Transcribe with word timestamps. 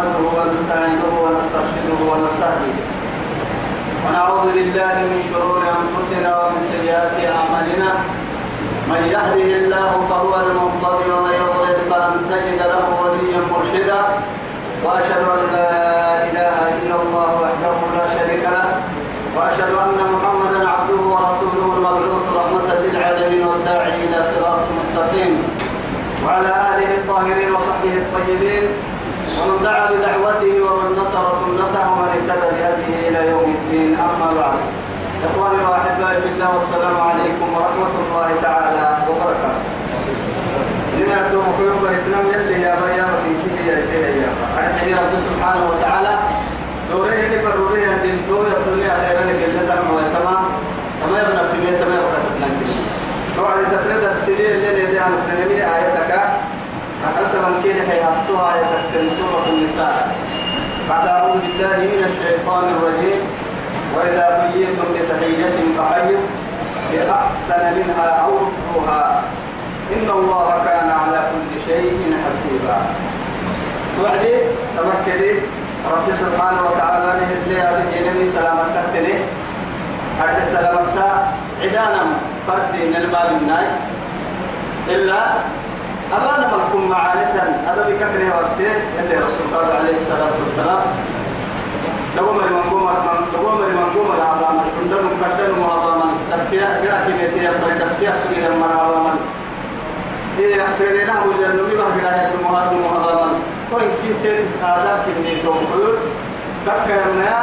نحمده 0.00 0.28
ونستعينه 0.40 1.12
ونسترشده 1.24 2.00
ونستهديه. 2.10 2.76
ونعوذ 4.04 4.44
بالله 4.56 4.94
من 5.12 5.20
شرور 5.30 5.60
أنفسنا 5.80 6.30
ومن 6.40 6.60
سيئات 6.72 7.16
أعمالنا. 7.36 7.90
من 8.90 9.02
يهده 9.14 9.50
الله 9.60 9.90
فهو 10.10 10.32
المهتدي 10.44 11.08
ومن 11.14 11.34
يضلل 11.42 11.78
فلن 11.90 12.16
تجد 12.30 12.60
له 12.72 12.86
وليا 13.00 13.40
مرشدا. 13.52 14.00
وأشهد 14.84 15.24
أن 15.36 15.42
لا 15.56 15.70
إله 16.28 16.56
إلا 16.78 16.96
الله 17.02 17.28
وحده 17.42 17.76
لا 17.98 18.06
شريك 18.16 18.44
له. 18.56 18.68
وأشهد 19.36 19.72
أن 19.84 19.98
محمدا 20.14 20.60
عبده 20.74 21.02
ورسوله 21.12 21.66
المبعوث 21.76 22.24
رحمة 22.38 22.68
للعالمين 22.84 23.42
والداعي 23.46 23.92
إلى 24.04 24.18
صراط 24.32 24.62
مستقيم. 24.80 25.32
وعلى 26.24 26.52
آله 26.72 26.90
الطاهرين 27.00 27.48
وصحبه 27.54 27.94
الطيبين. 28.02 28.64
ومن 29.40 29.58
دعا 29.64 29.84
بدعوته 29.90 30.54
ومن 30.66 30.88
نصر 31.00 31.24
سنته 31.40 31.84
ومن 31.92 32.08
اهتدى 32.16 32.48
بهديه 32.56 33.08
إلى 33.08 33.20
يوم 33.30 33.56
الدين. 33.58 33.90
أما 34.06 34.28
بعد 34.40 34.58
إخواني 35.28 35.60
وأحبائي 35.64 36.20
في 36.22 36.28
الله 36.28 36.54
والسلام 36.54 36.96
عليكم 37.08 37.48
ورحمة 37.56 37.94
الله 38.02 38.28
تعالى 38.42 38.86
وبركاته. 39.08 39.68
لنعتو 40.98 41.38
مخيوم 41.48 41.76
بركنام 41.82 42.24
يلي 42.34 42.62
يا 42.62 42.74
بيا 42.80 43.04
وفي 43.12 43.30
كده 43.42 43.72
يا 43.72 43.80
سيدي 43.80 44.20
يا 44.24 44.30
أرحي 44.58 44.92
رب 44.94 45.12
سبحانه 45.26 45.62
وتعالى 45.70 46.18
دورين 46.92 47.24
اللي 47.24 47.38
فرورين 47.38 47.88
الدين 47.88 48.18
تو 48.28 48.42
الدنيا 48.42 48.92
خيرا 49.00 49.22
لك 49.28 49.40
تنمو 49.54 49.98
تمام؟ 50.16 50.44
تمام 51.02 51.48
في 51.50 51.56
مية 51.64 51.76
تمام 51.82 52.02
وقتتنا 52.04 52.48
كده 52.60 53.42
وعد 53.42 53.64
تفرد 53.72 54.04
السنين 54.12 54.50
اللي 54.54 54.82
يدي 54.84 54.98
عن 54.98 55.12
التنمية 55.18 55.64
آياتك 55.76 56.09
أخذت 57.08 57.34
من 57.44 57.54
كين 57.62 57.78
حياتها 57.88 58.54
آياتك 58.54 58.92
سورة 59.18 59.44
النساء. 59.48 59.96
بعد 60.90 61.06
أعوذ 61.08 61.40
بالله 61.40 61.76
من 61.92 62.00
الشيطان 62.10 62.64
الرجيم. 62.74 63.20
وإذا 63.96 64.26
حييتم 64.40 64.88
بتحية 64.94 65.56
فحيوا 65.78 66.22
بأحسن 66.92 67.62
منها 67.78 68.08
أو 68.24 68.32
ردوها 68.38 69.22
إن 69.94 70.10
الله 70.10 70.48
كان 70.64 70.88
على 70.90 71.18
كل 71.30 71.50
شيء 71.66 71.98
حسيبا. 72.24 72.78
وعدي 74.02 74.34
تمكدي 74.76 75.32
رب 75.92 76.06
سبحانه 76.12 76.62
وتعالى 76.68 77.20
نهدي 77.20 77.60
هذه 77.60 78.10
نبي 78.10 78.26
سلامتك 78.26 78.86
تني 78.94 79.14
حتى 80.20 80.44
سلامتك 80.44 81.12
عدانا 81.62 82.02
فرد 82.46 82.74
نلباب 82.94 83.28
الناي. 83.40 83.66
إلا 84.88 85.20
أبانا 86.12 86.50
ملكم 86.52 86.88
معانتا 86.88 87.44
هذا 87.66 87.82
بكفر 87.88 88.20
ورسيه 88.36 88.74
اللي 89.00 89.14
رسول 89.24 89.44
الله 89.48 89.74
عليه 89.78 89.94
الصلاة 89.94 90.32
والسلام. 90.40 90.82
دوما 92.16 92.42
من 92.50 92.62
قوم 92.70 92.88
دوما 93.32 93.66
من 93.66 93.86
قوم 93.94 94.08
العظام 94.18 94.56
عندهم 94.82 95.10
كدن 95.20 95.58
وعظاما 95.62 96.04
تركيا 96.30 96.80
جرا 96.82 96.98
كميتي 97.06 97.44
يقبل 97.44 97.78
تركيا 97.78 98.16
سجل 98.16 98.50
من 98.56 98.70
عظاما 98.80 99.14
هي 100.38 100.54
فرينا 100.78 101.14
وجل 101.24 101.44
النبي 101.44 101.76
جرا 101.76 102.12
يكون 102.22 102.42
مهار 102.44 102.74
وعظاما 102.84 103.32
وإن 103.72 103.88
كنت 104.02 104.26
هذا؟ 104.62 104.92
كمية 105.06 105.42
توقول 105.42 105.94
ذكرنا 106.66 107.38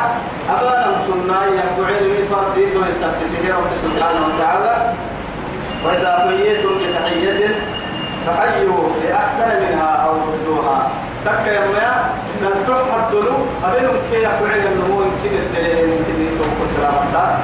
أبانا 0.49 0.97
سنة 1.07 1.39
يقول 1.59 1.85
علمي 1.95 2.23
فردي 2.31 2.77
ويستفتيه 2.77 3.53
رب 3.53 3.71
سبحانه 3.83 4.21
وتعالى. 4.27 4.93
وإذا 5.85 6.11
حييتم 6.29 6.69
بتحية 6.69 7.55
فحيوا 8.27 8.83
بأحسن 9.03 9.49
منها 9.63 9.91
أو 10.05 10.13
ردوها 10.33 10.89
تكيرنا 11.25 12.09
بل 12.41 12.53
تحب 12.67 13.11
دلو 13.11 13.35
أبنهم 13.63 13.97
كي 14.11 14.17
يقول 14.17 14.49
النمو 14.49 15.01
يمكن 15.01 15.35
الدليل 15.37 15.77
يمكن 15.79 16.15
يتوقع 16.27 16.65
سلامتا 16.75 17.39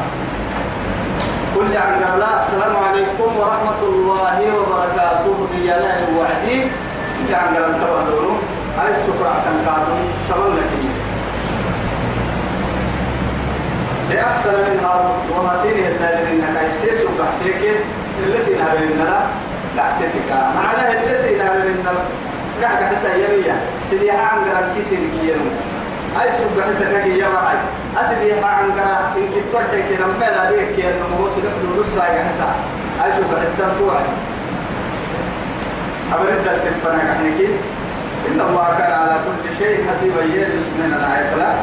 كل 1.55 1.77
عن 1.77 2.13
الله 2.13 2.35
السلام 2.39 2.75
عليكم 2.87 3.29
ورحمة 3.39 3.81
الله 3.81 4.37
وبركاته. 4.57 5.47
ديانا 5.55 5.99
الوعدي 5.99 6.61
كل 7.17 7.35
عن 7.35 7.55
الله 7.55 7.77
تبادلوا 7.77 8.35
هاي 8.77 8.91
السكرة 8.91 9.33
تنكادوا 9.45 9.99
تمنى 10.29 10.61
كني 10.69 10.91
بأحسن 14.09 14.53
منها 14.69 14.93
ومسيني 15.31 15.87
الثالث 15.87 16.27
إنك 16.31 16.57
أسيس 16.57 16.99
وكحسيك 17.01 17.61
اللي 18.23 18.39
سينا 18.39 18.75
بيننا. 18.79 19.19
دعستك 19.77 20.11
معناه 20.55 20.91
اللي 20.93 21.17
سينا 21.17 21.51
بيننا 21.51 21.93
كحك 22.61 22.83
حسا 22.83 23.15
يمية. 23.15 23.55
سيديها 23.89 24.21
عن 24.21 24.37
قران 24.45 24.73
كيسين 24.75 25.11
كيانو 25.13 25.45
أي 26.21 26.31
سوق 26.31 26.63
حسا 26.69 27.01
كي 27.03 27.19
يمعي 27.19 27.57
أسيديها 27.97 28.45
عن 28.45 28.71
قران 28.71 29.03
إن 29.17 29.27
كنت 29.33 29.53
تحكي 29.53 29.81
كي 29.87 29.95
نمبلا 30.03 30.51
ديك 30.51 30.75
كي 30.75 30.83
أنه 30.87 31.07
موسى 31.19 31.39
نحن 31.39 31.79
نصا 31.79 32.01
حسا 32.01 32.49
أي 33.03 33.11
سوق 33.17 33.39
حسا 33.39 33.75
توعي. 33.79 34.05
أبرد 36.13 36.57
فانا 36.83 37.03
كحنكي 37.03 37.47
إن 38.27 38.41
الله 38.41 38.67
كان 38.77 38.91
على 38.91 39.15
كل 39.25 39.57
شيء 39.57 39.87
حسيبا. 39.89 40.21
يلي 40.21 40.59
سبحانه 40.65 40.95
الآية 40.95 41.35
لا. 41.35 41.53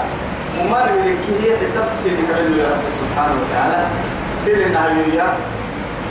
وما 0.61 0.87
نملكه 0.87 1.57
حساب 1.63 1.89
سيدي 2.03 2.23
كبير 2.23 2.59
يا 2.59 2.69
رب 2.71 2.85
سبحانه 3.01 3.35
وتعالى. 3.43 3.87
سيدي 4.45 4.65
النعيوية 4.67 5.27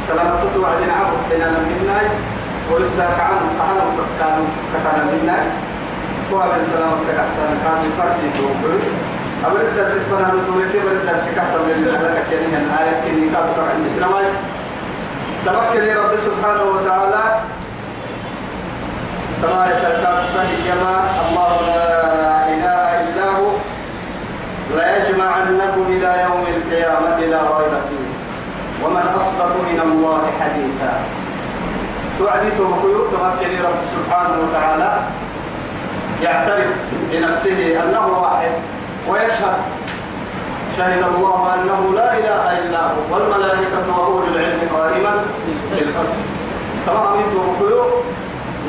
سلامة 0.10 0.42
توعدين 0.56 0.90
عبد 1.00 1.18
حين 1.30 1.40
نمنا 1.40 2.00
ولسا 2.72 3.06
كعن 3.18 3.42
كعن 3.60 3.80
كانوا 4.20 4.48
كتانا 4.74 5.04
منا 5.12 5.38
وهذا 6.32 6.62
سلامة 6.62 7.06
أحسن. 7.24 7.50
كان 7.64 7.82
فرد 7.98 8.22
توقف 8.38 8.84
أبدا 9.46 9.62
الدرس 9.62 9.92
فنا 10.10 10.28
نقول 10.28 10.64
كيف 10.72 10.86
الدرس 10.92 11.24
كحتم 11.36 11.62
من 11.68 11.80
لك 11.86 12.28
يعني 12.32 12.58
أن 12.58 12.68
آية 12.80 12.96
كني 13.02 13.30
كاتب 13.30 13.58
عند 13.74 13.88
سلامة 13.96 14.22
تمكن 15.46 15.84
رب 15.98 16.14
سبحانه 16.16 16.64
وتعالى. 16.64 17.24
تبارك 19.44 19.82
كما 20.68 20.96
الله 21.30 21.52
لا 21.68 22.48
إله 22.54 22.88
إلا 23.02 23.26
هو. 23.38 23.50
لا 24.78 24.86
يجمعنكم 24.98 25.86
إلى 25.90 26.12
يوم 26.28 26.44
القيامة 26.56 27.18
لا 27.20 27.42
ريب 27.58 27.74
فيه. 27.90 28.09
ومن 28.84 29.06
أصدق 29.20 29.52
من 29.70 29.80
الله 29.88 30.22
حديثا. 30.40 30.94
توعدته 32.20 32.64
وقيوب 32.64 33.08
تمكن 33.12 33.52
رب 33.64 33.82
سبحانه 33.94 34.36
وتعالى 34.44 34.92
يعترف 36.24 36.68
بنفسه 37.12 37.84
أنه 37.84 38.08
واحد 38.08 38.52
ويشهد. 39.10 39.58
شهد 40.78 41.04
الله 41.16 41.54
أنه 41.56 41.82
لا 41.96 42.18
إله 42.20 42.44
إلا 42.60 42.82
هو 42.82 43.00
والملائكة 43.12 43.88
وأولي 43.98 44.28
العلم 44.28 44.60
قائما 44.76 45.14
بالقسط. 45.72 46.16
تمام 46.88 47.18
وقيوب 47.36 47.92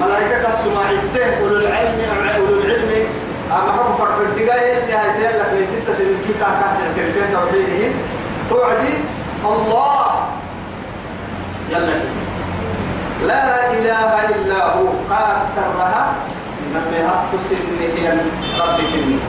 ملائكة 0.03 0.49
السماعيتين 0.49 1.43
أولو 1.43 1.57
العلم 1.57 1.99
أولو 2.37 2.61
العلم. 2.61 3.07
أما 3.51 3.73
حكم 3.73 3.95
فرق 3.99 4.19
الدقاية 4.21 4.79
اللي 4.79 4.95
هاي 4.95 5.39
لك 5.39 5.65
ستة 5.67 5.99
من 5.99 6.25
كيكا 6.27 6.49
كانت 6.61 6.79
الكرفين 6.87 7.27
توحيده 7.33 7.93
توعدي 8.51 8.95
الله. 9.45 10.29
يلا. 11.71 11.97
لا 13.27 13.73
إله 13.73 14.29
إلا 14.29 14.61
هو. 14.75 14.87
قال 15.11 15.37
سرها. 15.57 16.15
نبيها 16.75 17.25
تسلني 17.33 17.87
هي 17.99 18.13
ربك 18.61 19.21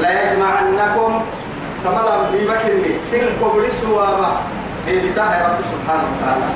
لا 0.00 0.32
يجمعنكم. 0.32 1.22
تملا 1.84 2.16
بمكني 2.32 2.98
سن 2.98 3.26
كبر 3.40 3.68
سواما 3.68 4.30
بتاع 4.88 5.24
رب 5.24 5.58
سبحانه 5.72 6.06
وتعالى. 6.10 6.48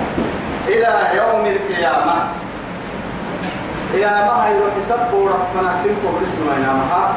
إلى 0.68 0.92
يوم 1.16 1.46
القيامة. 1.46 2.14
قيامة 3.94 4.34
هي 4.46 4.60
حساب 4.76 5.14
ورفنا 5.14 5.76
سن 5.82 5.94
كبر 6.02 6.22
سواما 6.24 6.72
ما 6.72 7.14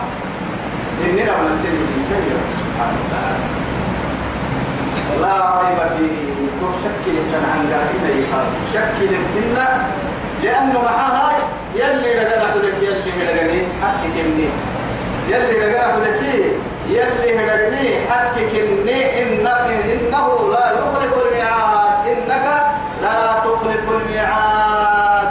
إننا 1.05 1.33
من 1.41 1.57
سن 1.63 1.75
سبحانه 2.59 2.97
وتعالى. 3.01 3.60
لا 5.21 5.35
ريب 5.61 5.79
فيه. 5.97 6.31
تشكل 6.61 7.15
كان 7.31 7.45
عن 7.53 7.61
ذلك 7.71 8.27
تشكل 8.65 9.15
الدنيا. 9.15 9.69
لأنه 10.43 10.81
معها 10.81 11.31
يلي 11.75 12.13
لقنا 12.13 12.55
لك 12.55 12.77
يلي 12.81 13.23
لقني 13.25 13.61
حقك 13.81 14.15
مني 14.25 14.49
يلي 15.29 15.59
لقنا 15.59 16.05
لك. 16.05 16.21
يلي 16.89 17.29
لقني 17.45 17.85
حقك 18.09 18.53
مني 18.53 18.99
إنك 19.21 19.67
إنه 19.93 20.27
لا 20.51 20.65
يخلف 20.71 21.13
الميعاد. 21.25 22.07
إنك 22.07 22.45
لا 23.01 23.17
تخلف 23.45 23.85
الميعاد. 23.91 25.29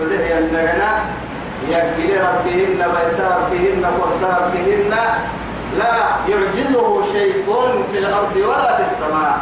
وله 0.00 0.20
يلقنا 0.20 0.90
يقبل 1.68 2.20
ربهن 2.20 2.80
ويسر 2.90 3.30
ربهن 3.40 3.84
وقرص 3.84 4.22
ربهن 4.22 4.92
لا 5.78 5.94
يعجزه 6.28 7.02
شيء 7.12 7.44
في 7.92 7.98
الأرض 7.98 8.36
ولا 8.36 8.76
في 8.76 8.82
السماء. 8.82 9.38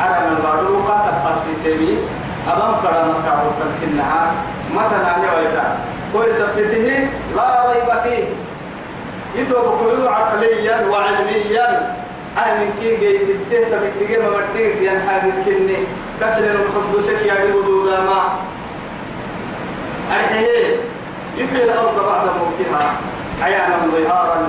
حرم 0.00 0.36
الباروكة 0.36 1.04
تفرسي 1.06 1.54
سيبي 1.62 1.98
أمام 2.46 2.74
فرما 2.82 3.14
كابو 3.26 3.48
تمكنها 3.60 4.32
متى 4.74 4.96
نعني 5.02 5.26
ويتا؟ 5.36 5.78
كويس 6.12 6.34
ثبته 6.34 7.08
لا 7.36 7.72
ريب 7.72 8.02
فيه. 8.02 8.24
يتوب 9.34 9.64
كل 9.80 10.06
عقليا 10.06 10.86
وعلميا. 10.90 11.96
أنا 12.38 12.54
من 12.54 12.70
كي 12.80 12.96
جيت 12.96 13.22
التهت 13.22 13.80
بكتير 13.82 14.22
ما 14.22 14.28
بديك 14.28 14.76
ين 14.82 15.00
حاجة 15.08 15.32
كني. 15.44 15.76
كسر 16.20 16.44
المحبوسك 16.44 17.26
يا 17.26 17.46
دي 17.46 17.52
وجودا 17.52 18.00
ما. 18.00 18.22
أيه 20.12 20.76
يحيي 21.36 21.64
الأرض 21.64 22.06
بعد 22.06 22.24
موتها. 22.24 22.92
حيانا 23.42 23.76
ظهارا. 23.92 24.48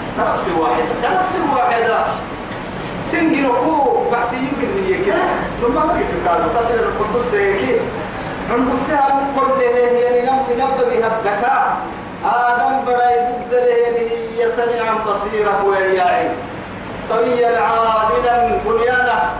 واحدة 0.17 0.25
كنفس 0.27 0.45
واحدة 0.59 0.93
كنفس 1.01 1.33
واحدة 1.55 1.97
سنجن 3.05 3.45
وكو 3.45 4.09
بحسي 4.11 4.35
يمكن 4.35 4.67
من 4.67 4.85
يكي 4.89 5.11
ثم 5.61 5.75
ما 5.75 5.93
كيف 5.97 6.27
قالوا 6.27 6.53
تصل 6.59 6.73
القدس 6.73 7.33
يكي 7.33 7.79
عند 8.51 8.69
فيها 8.87 9.21
كل 9.35 9.61
هي 9.61 10.25
نفس 10.25 10.45
نبغي 10.59 10.97
الذكاء. 10.97 11.77
آدم 12.25 12.85
بدأ 12.85 13.35
ضد 13.49 13.53
هي 13.53 14.49
سميعا 14.49 14.93
بصيرا 15.07 15.61
وياعي 15.65 16.29
سويا 17.09 17.59
عادلا 17.59 18.57
بنيانا. 18.65 19.31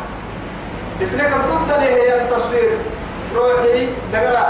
اسمك 1.01 1.31
ضد 1.50 1.71
هي 1.79 2.21
التصوير 2.21 2.77
روحي 3.35 3.88
دقرا 4.13 4.45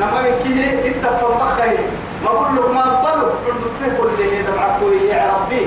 لما 0.00 0.28
ينكيه 0.28 0.88
إنت 0.88 1.06
فمخه 1.06 1.78
ما 2.24 2.30
بقول 2.32 2.56
لك 2.56 2.70
ما 2.74 2.84
بلو 3.02 3.26
عند 3.46 3.62
فيه 3.80 3.96
كل 3.98 4.08
اللي 4.22 4.42
دمعك 4.42 4.82
يا 5.10 5.32
ربي. 5.34 5.66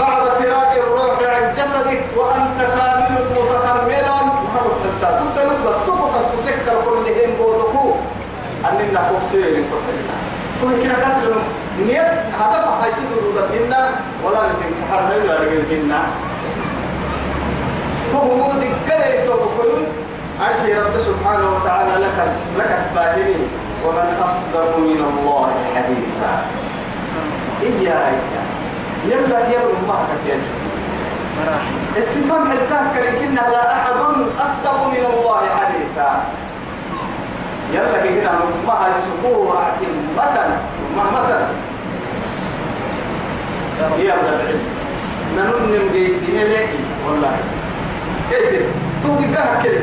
بعد 0.00 0.22
فراق 0.22 0.72
الروح 0.72 1.18
عن 1.34 1.54
جسدك 1.58 2.02
وأنت 2.16 2.58
كامل 2.60 3.24
متكمل 3.30 4.04
كنت 5.02 5.38
لك 5.38 5.58
تبقى 5.86 6.20
تسكر 6.38 6.76
كلهم 6.84 7.30
بودكو 7.38 7.94
أننا 8.70 9.08
كوكسير 9.10 9.64
كل 10.62 10.82
كنا 10.82 10.94
كسر 10.94 11.34
نيت 11.86 12.12
هدف 12.40 12.64
حيث 12.82 12.98
دودك 13.10 13.48
منا 13.54 13.90
ولا 14.24 14.48
نسيم 14.48 14.74
حرها 14.90 15.16
ولا 15.16 15.40
رجل 15.40 15.62
منا 15.70 16.02
فهو 18.12 18.52
دقلي 18.52 19.22
توبكوي 19.26 19.84
أرحي 20.40 20.74
رب 20.74 20.98
سبحانه 20.98 21.56
وتعالى 21.56 21.92
لك 22.04 22.18
لك 22.58 22.78
الفاهمين 22.90 23.48
ومن 23.84 24.22
أصدق 24.24 24.78
من 24.78 25.00
الله 25.10 25.50
حديثا. 25.74 26.32
إياك. 27.62 28.22
يلا 29.08 29.38
يا 29.38 29.60
أمك 29.60 30.08
يا 30.28 30.38
سيدي. 30.38 30.74
استفهام 31.98 32.50
حلتاك 32.50 32.92
لكن 33.06 33.34
لا 33.34 33.72
أحد 33.76 33.92
أصدق 34.38 34.86
من 34.86 35.04
الله 35.12 35.42
حديثا. 35.60 36.24
يلا 37.72 37.98
كده 38.04 38.30
ما 38.66 38.90
السبوع 38.90 39.62
مثلا 40.18 40.56
مثلا 40.96 41.46
يا 43.98 44.14
ابن 44.14 44.26
العلم 44.28 44.62
ننم 45.36 45.88
بيتي 45.92 46.44
لكي 46.44 46.78
والله. 47.08 47.36
كيف 48.30 48.62
توقي 49.02 49.26
كده. 49.64 49.82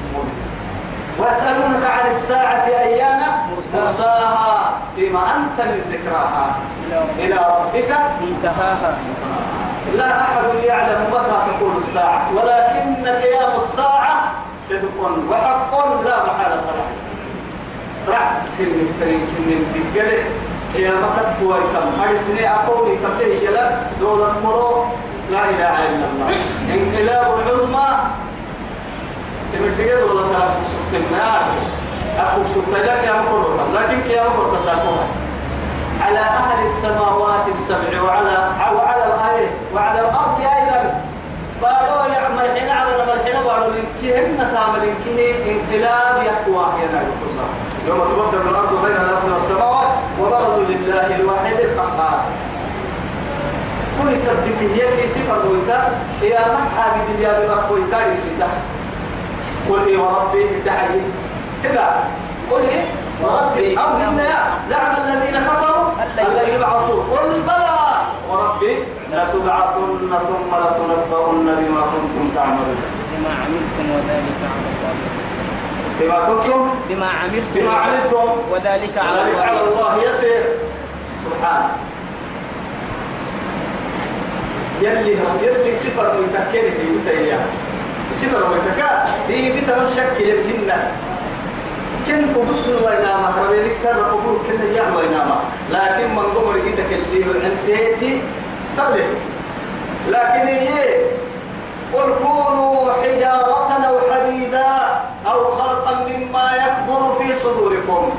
ويسألونك 1.21 1.85
عن 1.85 2.07
الساعة 2.07 2.65
أيان 2.67 3.21
مرساها 3.57 4.73
فيما 4.95 5.19
أنت 5.19 5.67
من 5.67 5.81
ذكراها. 5.91 6.55
إلى 7.19 7.35
ربك 7.35 7.91
منتهاها. 8.21 8.97
لا 9.97 10.21
أحد 10.21 10.43
يعلم 10.63 11.01
متى 11.11 11.37
تكون 11.51 11.75
الساعة 11.77 12.21
ولكن 12.35 13.05
قيام 13.05 13.51
الساعة 13.57 14.31
صدق 14.69 14.97
وحق 15.29 15.71
لا 16.05 16.17
محالة 16.25 16.55
له. 16.55 16.89
رع 18.07 18.31
سن 18.47 18.63
الترين 18.63 19.19
من 19.19 19.61
يا 20.75 20.91
مكت 20.91 21.43
هو 21.43 21.53
كم؟ 21.53 22.15
سنة 22.15 22.47
أقولي 22.47 22.95
كتير 22.95 23.49
يلا 23.49 23.69
دولة 23.99 24.33
مرو. 24.43 24.85
لا 25.31 25.43
إله 25.49 25.75
إلا 25.89 26.05
الله. 26.11 26.29
انقلاب 26.73 27.27
العظمى 27.39 27.89
تمتقل 29.53 30.07
دولة 30.07 30.37
أكو 30.37 30.61
سبتنا 30.71 31.41
أكو 32.19 32.41
سبتنا 32.45 33.03
يا 33.03 33.21
مكرو 33.21 33.49
لكن 33.75 34.09
يا 34.09 34.23
على 36.01 36.19
أهل 36.19 36.63
السماوات 36.63 37.47
السبع 37.47 38.01
وعلى 38.01 38.37
وعلى 38.75 39.03
الآية 39.05 39.49
وعلى 39.75 39.99
الأرض 39.99 40.39
أيضا. 40.39 41.01
بارو 41.61 42.13
يعمل 42.13 42.59
حين 42.59 42.69
على 42.69 42.91
نمل 42.91 43.19
حين 43.25 43.43
بارو 43.43 43.71
لنكيهم 43.71 44.33
نتعمل 44.35 44.79
لنكيه 44.79 45.35
انقلاب 45.51 46.23
يقوى 46.23 46.65
هنا 46.65 47.01
يوم 47.87 47.99
تبدل 47.99 48.49
الأرض 48.49 48.85
بين 48.85 48.95
الأرض 48.95 49.31
والسماوات 49.31 49.87
وبرزوا 50.19 50.63
لله 50.69 51.15
الواحد 51.15 51.55
القهار. 51.59 52.19
كل 54.01 54.17
سبك 54.17 54.57
هي 54.75 54.89
اللي 54.89 55.07
صفر 55.07 55.33
قلتا 55.33 55.91
يا 56.21 56.39
محا 56.39 56.89
قد 56.91 57.19
يا 57.19 57.39
بمرقوي 57.39 57.81
تاري 57.91 58.17
سيسا. 58.17 58.47
قل 59.69 59.87
إيه 59.87 59.97
وربي 59.97 60.43
دعي 60.65 61.01
كذا 61.63 62.03
قل 62.51 62.61
إيه 62.61 62.83
وربي 63.23 63.79
أو 63.79 63.97
إن 63.97 64.19
زعم 64.69 64.93
الذين 65.03 65.35
كفروا 65.47 65.85
أن 66.01 66.53
يبعثوا. 66.53 67.03
قل 67.03 67.41
بلى. 67.41 67.81
وربي 68.29 68.73
لتبعثن 69.11 70.11
ثم 70.27 70.51
لتنبؤن 70.61 71.45
بما 71.45 71.81
كنتم 71.81 72.31
تعملون. 72.35 72.79
بما 73.11 73.29
عملتم 73.29 73.85
وذلك 73.95 74.39
على 74.51 74.67
الله. 74.71 74.93
بما 75.99 76.19
كنتم 76.27 76.69
بما 76.89 77.09
عملتم 77.09 77.61
بما 77.61 77.73
عملتم. 77.73 78.27
وذلك 78.51 78.97
على 78.97 79.21
الله. 79.21 79.41
على 79.41 79.57
يسير. 79.57 79.79
الله 79.79 80.09
يسير. 80.09 80.43
سبحانه 81.25 81.69
يلي 84.81 85.17
يلي 85.43 85.75
سفر 85.75 86.15
ويتكير 86.17 86.71
في 86.71 86.85
بتايا 86.97 87.39
سفر 88.13 88.41
ويتكا 88.51 89.05
دي 89.27 89.51
بتا 89.51 89.89
شك 89.95 90.19
يمكننا. 90.19 90.91
كن 92.07 92.33
قدس 92.35 92.67
وينما 92.67 93.33
ربينك 93.39 93.75
سر 93.75 93.93
قبول 94.11 94.37
كن 94.47 94.73
يا 94.75 94.83
وينما 94.97 95.39
لكن 95.71 96.15
من 96.15 96.23
قمر 96.35 96.57
جيتك 96.65 96.89
اللي 96.91 97.47
انتهيتي 97.47 98.21
طلع 98.77 99.05
لكن 100.09 100.47
هي 100.47 100.95
قل 101.93 102.09
كونوا 102.23 102.93
حجارة 102.93 103.71
أو 103.87 103.95
حديدا 104.11 104.67
أو 105.27 105.51
خلقا 105.55 105.93
مما 106.07 106.45
يكبر 106.57 107.01
في 107.19 107.35
صدوركم. 107.35 108.09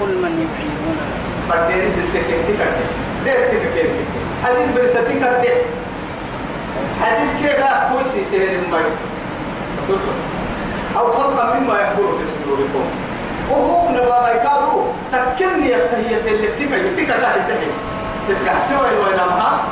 قل 0.00 0.08
من 0.22 0.32
يحيينا 0.46 1.04
فردين 1.48 1.90
ستة 1.90 2.20
كيف 2.28 2.40
تكرد 2.48 2.76
ليه 3.24 3.46
تكرد 3.46 3.90
حديث 4.44 4.66
بريتا 4.76 5.02
تكرد 5.02 5.48
حديث 7.02 7.30
كده 7.44 7.88
كويسي 7.92 8.24
سير 8.24 8.48
المري 8.64 8.92
أو 10.96 11.12
خلقا 11.12 11.54
مما 11.54 11.74
يكبر 11.80 12.12
في 12.18 12.24
صدوركم. 12.34 12.84
وهو 13.50 13.90
نبغى 13.90 14.30
يكادو. 14.34 14.82
تكلني 15.12 15.76
التهية 15.76 16.16
اللي 16.16 16.48
تكرد 16.48 16.96
تكرد 16.96 17.48
تحت. 17.48 17.72
بس 18.30 18.44
كحسوا 18.44 18.88
الوينامها 18.90 19.62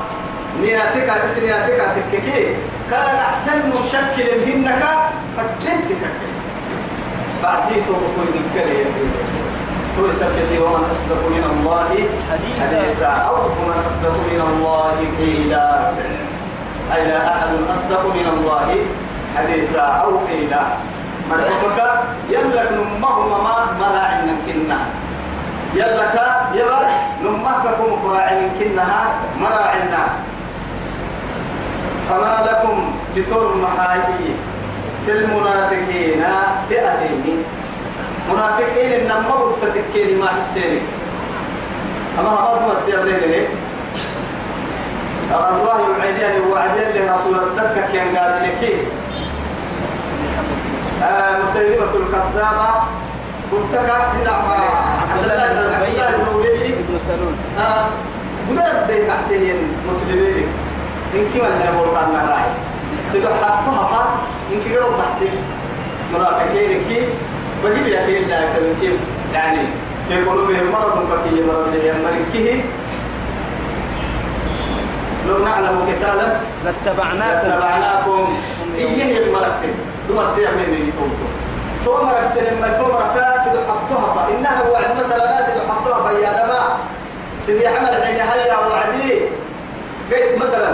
نياتك 0.63 1.09
اسنياتك 1.25 1.81
تككي. 2.13 2.55
كان 2.91 3.17
أحسن 3.17 3.59
مشكل 3.69 4.29
فردين 5.37 5.81
تكرد 5.89 6.21
بعسيته 7.43 7.93
بكوي 7.93 8.29
دكري 8.35 8.85
تو 9.97 10.11
سبتي 10.11 10.59
ومن 10.59 10.89
أصدق 10.91 11.23
من 11.37 11.45
الله 11.53 11.89
حديثا. 12.31 12.67
حديثا. 12.67 13.07
أو 13.07 13.35
ومن 13.35 13.79
أصدق 13.87 14.17
من 14.33 14.41
الله 14.49 14.97
قيلا. 15.19 15.91
أي 16.95 17.05
لا 17.09 17.29
أحد 17.29 17.49
أصدق 17.71 18.05
من 18.07 18.27
الله 18.35 18.69
حديثا 19.37 19.81
أو 19.81 20.19
قيلا 20.19 20.63
مرحبك 21.31 21.79
يلك 22.31 22.69
نمهما 22.73 23.39
ما 23.43 23.57
مراعي 23.81 24.21
كنا. 24.47 24.79
يلك 25.75 26.15
يبر 26.55 26.87
نمهكم 27.25 27.89
قراعي 28.05 28.49
كنها 28.61 29.05
مراعينا 29.41 30.03
فما 32.11 32.37
لكم 32.51 32.93
في 33.15 33.23
طول 33.23 33.59
محاجي 33.59 34.29
في 35.07 35.13
المنافقين 35.13 36.25
فئتين. 36.69 37.45
منافقين 38.33 38.93
إنما 38.93 39.35
بتتكين 39.63 40.19
ما 40.19 40.27
حسيني 40.29 40.81
أما 42.19 42.31
ما 42.31 42.75
تيابلين 42.87 43.17
ليه؟ 43.17 43.49
الله 45.35 45.77
يوعدني 45.89 46.41
وعدين 46.53 46.89
لرسول 46.95 47.35
الدكة 47.39 47.83
كان 47.93 48.17
قال 48.17 48.43
لك 48.43 48.63
آه 48.63 49.06
مسيلمة 51.45 51.93
الكذابة. 52.01 52.69
قلت 53.53 53.73
لك 53.73 53.91
إن 53.91 54.27
عبد 55.13 55.25
الله 55.25 55.47
بن 55.53 55.75
عبد 55.75 55.89
الله 55.89 56.07
بن 56.17 56.27
أبي 56.39 56.75
ابن 56.75 56.95
سلول. 57.09 57.35
آه 57.59 57.87
قدرت 58.51 58.89
ده 58.89 59.13
أحسن 59.15 59.45
مسلمين. 59.91 60.49
إن 61.15 61.25
كما 61.35 61.47
اللي 61.47 61.79
هو 61.79 61.95
كان 61.95 62.09
نراي 62.13 62.49
سيدو 63.13 63.29
حطها 63.29 63.87
فا 63.87 64.03
إن 64.53 64.61
كي 64.65 64.71
يروح 64.75 64.89
بحسن 64.99 65.33
منافقين 66.15 66.81
كي 66.89 67.01
بقي 67.65 67.91
يا 67.91 68.07
كي 68.07 68.25
لا 68.25 68.41
كي 68.81 68.91
يعني 69.35 69.61
في 70.09 70.15
قلوبهم 70.25 70.71
مرض 70.73 71.09
كي 71.25 71.43
مرض 71.43 71.75
لهم 71.75 71.99
مركه 72.05 72.63
لو 75.29 75.45
نعلم 75.45 75.77
قتالا 75.89 76.29
لاتبعناكم. 76.65 77.49
لاتبعناكم. 77.49 78.29
إيه 78.79 79.19
المركب 79.19 79.75
دون 80.09 80.25
الدير 80.25 80.51
من 80.57 80.65
اللي 80.65 80.93
توتو 80.93 81.27
تو 81.85 82.05
مركب 82.05 82.37
لما 82.53 82.69
تو 82.79 82.85
مركب 82.93 83.43
سيدو 83.45 83.59
حطها 83.69 84.07
فإنها 84.15 84.63
لو 84.65 84.73
وعد 84.73 84.97
مثلا 84.99 85.47
سيدو 85.47 85.61
حطها 85.73 86.09
فيا 86.09 86.31
نما 86.45 86.61
سيدي 87.47 87.69
حمل 87.69 87.95
عيني 88.03 88.23
هيا 88.23 88.57
وعدي 88.59 89.13
قلت 90.13 90.43
مثلا 90.43 90.73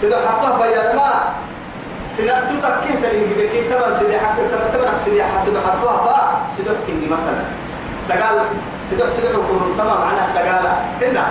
سيدو 0.00 0.16
حطها 0.16 0.58
فيا 0.62 0.92
نما 0.92 1.10
سنة 2.16 2.40
تتكيه 2.48 2.94
تري 3.02 3.24
بدك 3.24 3.54
تبع 3.70 3.92
سيدي 3.98 4.18
حق 4.18 4.36
تبع 4.36 4.66
تبع 4.74 4.96
سيدي 5.04 5.22
حسب 5.22 5.54
حطها 5.66 5.96
فا. 6.06 6.16
سيدو 6.56 6.70
كني 6.86 7.06
مثلا. 7.06 7.44
سقال 8.08 8.36
سيدو 8.90 9.04
سيدو 9.10 9.28
كل 9.48 9.78
تمام. 9.78 9.98
معنا 10.00 10.24
سقالة 10.34 10.72
هنا 11.02 11.24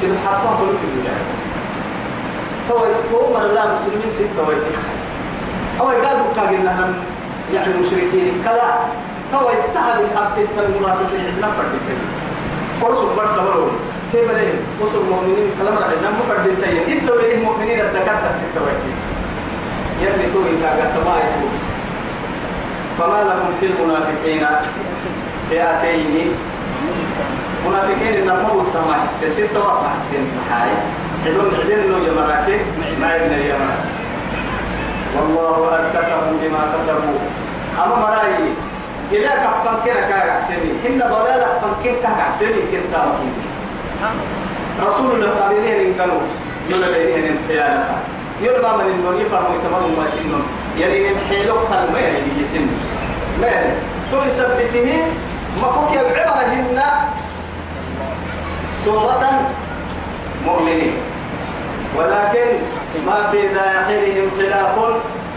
سيدو 0.00 0.14
حطها 0.26 0.56
فلوك 0.58 0.80
اللي 0.84 1.10
تو 2.68 2.78
تو 3.10 3.32
مر 3.34 3.46
لا 3.46 3.62
مسلمين 3.74 4.10
ست 4.10 4.30
تو 4.36 4.42
أو 5.80 5.86
قالوا 5.88 6.34
كاجل 6.36 6.64
لهم 6.64 6.94
يعني 7.54 7.72
مشركين. 7.80 8.42
كلا 8.44 8.70
تو 9.32 9.48
اتهد 9.48 10.00
حتى 10.16 10.40
المنافقين. 10.66 11.26
نفر 11.42 11.64
بكلمة 11.72 12.08
فرسوا 12.82 13.16
برسا 13.16 13.40
ولو 13.42 13.66
كيف 14.12 14.30
ليه؟ 14.30 14.54
وصل 14.80 14.98
المؤمنين 15.04 15.50
كلام 15.58 15.74
رح 15.78 15.86
نم 15.86 16.18
فرد 16.28 16.46
تين 16.62 16.98
إنت 16.98 17.10
وين 17.10 17.38
المؤمنين 17.38 17.80
الدكاترة 17.80 18.30
ستة 18.30 18.60
ويتي 18.64 18.92
يلي 20.02 20.32
تو 20.32 20.38
إنك 20.38 20.64
قد 20.80 20.94
ما 21.06 21.14
يتوبس 21.24 21.62
فما 22.98 23.20
لكم 23.28 23.50
في 23.60 23.66
المنافقين 23.66 24.46
فئتين؟ 25.50 26.28
منافقين 27.66 28.14
إنما 28.22 28.48
هو 28.48 28.60
تما 28.74 28.94
حسين. 29.02 29.32
ستة 29.32 29.60
وقت 29.66 29.84
حسين. 29.96 30.24
محاي 30.38 30.70
حدون 31.24 31.50
حدين 31.62 31.78
إنه 31.78 31.96
يمراكي 32.08 32.58
ما 33.00 33.16
يبنى 33.16 33.48
يمراك 33.48 33.80
والله 35.14 35.90
أكسبوا 35.94 36.36
بما 36.42 36.62
كسبوا. 36.76 37.18
أما 37.84 37.96
مرأي 37.96 38.48
إلا 39.12 39.30
كفن 39.36 39.76
كنا 39.84 40.00
كاغا 40.08 40.32
عسيني 40.32 40.70
هن 40.84 40.98
ضلالة 40.98 41.46
فن 41.60 41.72
كنا 41.84 42.00
كاغا 42.02 42.22
عسيني 42.22 42.60
كنتا 42.72 42.98
وكيني 43.06 43.32
رسول 44.86 45.10
الله 45.14 45.30
قابلين 45.30 45.86
إن 45.86 45.94
كانوا 45.98 46.20
يولا 46.70 46.88
بينين 46.90 47.36
الخيانة 47.36 47.96
يولا 48.42 48.76
من 48.76 48.84
النون 48.84 49.20
يفرموا 49.20 49.56
يتمروا 49.56 49.96
ما 49.98 50.06
سنون 50.10 50.42
يعني 50.78 50.98
من 51.00 51.20
حيلوك 51.28 51.70
ما 51.92 51.98
يعني 52.00 52.18
يسن 52.40 52.66
ما 53.40 53.46
يعني؟ 53.46 53.72
تو 54.12 54.18
يثبته 54.22 55.02
ما 55.62 55.68
كوك 55.68 55.90
يبعبر 55.92 56.44
هن 56.44 56.82
سورة 58.84 59.24
مؤمنين. 60.46 60.92
ولكن 61.98 62.48
ما 63.06 63.30
في 63.30 63.48
داخلهم 63.48 64.30
خلاف 64.38 64.74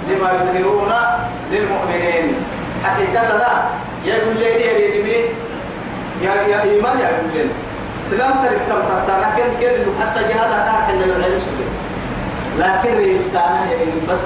لما 0.09 0.29
يظهرون 0.33 0.93
للمؤمنين. 1.51 2.35
حقيقة 2.83 3.37
لا. 3.37 3.53
يقول 4.05 4.35
لي 4.37 4.45
يريد 4.45 5.05
مين 5.05 5.25
يا 6.21 6.33
يا 6.33 6.61
إيمان 6.63 6.99
يا 6.99 7.09
يقول 7.09 7.31
لي. 7.33 7.49
سلام 8.01 8.33
سرق 8.33 8.59
كم 8.69 8.81
سرطان. 8.81 9.19
لكن 9.21 9.47
كيف 9.59 9.73
حتى 10.01 10.19
جهاد 10.19 10.51
هذا 10.51 10.71
حنا 10.87 11.05
العلم 11.05 11.41
لكن 12.59 12.93
الإنسان 12.93 13.69
بس 14.11 14.25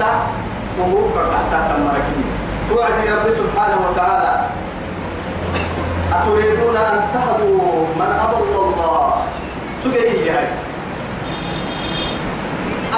وهو 0.78 1.08
حتى 1.08 1.58
تمركني 1.68 2.24
توعد 2.70 2.92
رب 2.92 3.30
سبحانه 3.30 3.78
وتعالى 3.90 4.44
أتريدون 6.12 6.76
أن 6.76 7.00
تهدوا 7.14 7.86
من 7.96 8.18
أضل 8.22 8.54
الله؟ 8.64 9.14
هاي 9.84 10.23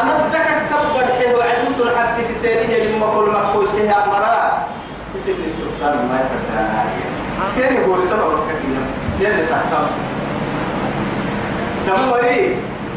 أنا 0.03 0.12
بدك 0.29 0.47
تكبر 0.71 1.05
حيه 1.19 1.37
وعد 1.37 1.69
وصل 1.71 1.97
حق 1.97 2.21
ستينية 2.21 2.85
لما 2.85 3.07
كل 3.15 3.31
ما 3.31 3.50
كويسه 3.53 4.05
أمرا. 4.05 4.67
يصير 5.15 5.35
السلسال 5.45 5.95
ما 6.09 6.21
يفتح 6.21 6.85
كان 7.59 7.75
يقول 7.75 8.07
سبب 8.07 8.33
بس 8.35 8.41
كتير 8.41 8.81
يلي 9.21 9.45
سحكم 9.45 9.87
لما 11.87 12.07
مري 12.11 12.57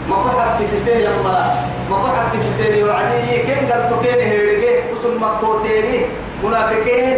ما 0.10 0.16
كل 0.16 0.30
حق 0.42 0.64
ستينية 0.64 1.08
أمرا. 1.10 1.46
ما 1.90 1.98
كل 1.98 2.10
حق 2.18 2.36
ستينية 2.38 2.84
وعدي 2.84 3.38
كم 3.48 3.68
قال 3.74 3.90
تكين 3.90 4.20
هيرجع؟ 4.28 4.94
وصل 4.94 5.20
ما 5.20 5.38
كوتيني 5.42 6.06
منافقين. 6.44 7.18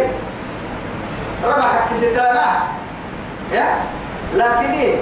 ربع 1.44 1.62
حق 1.62 1.92
ستانا 1.94 2.62
يا؟ 3.52 3.66
لكن 4.34 4.98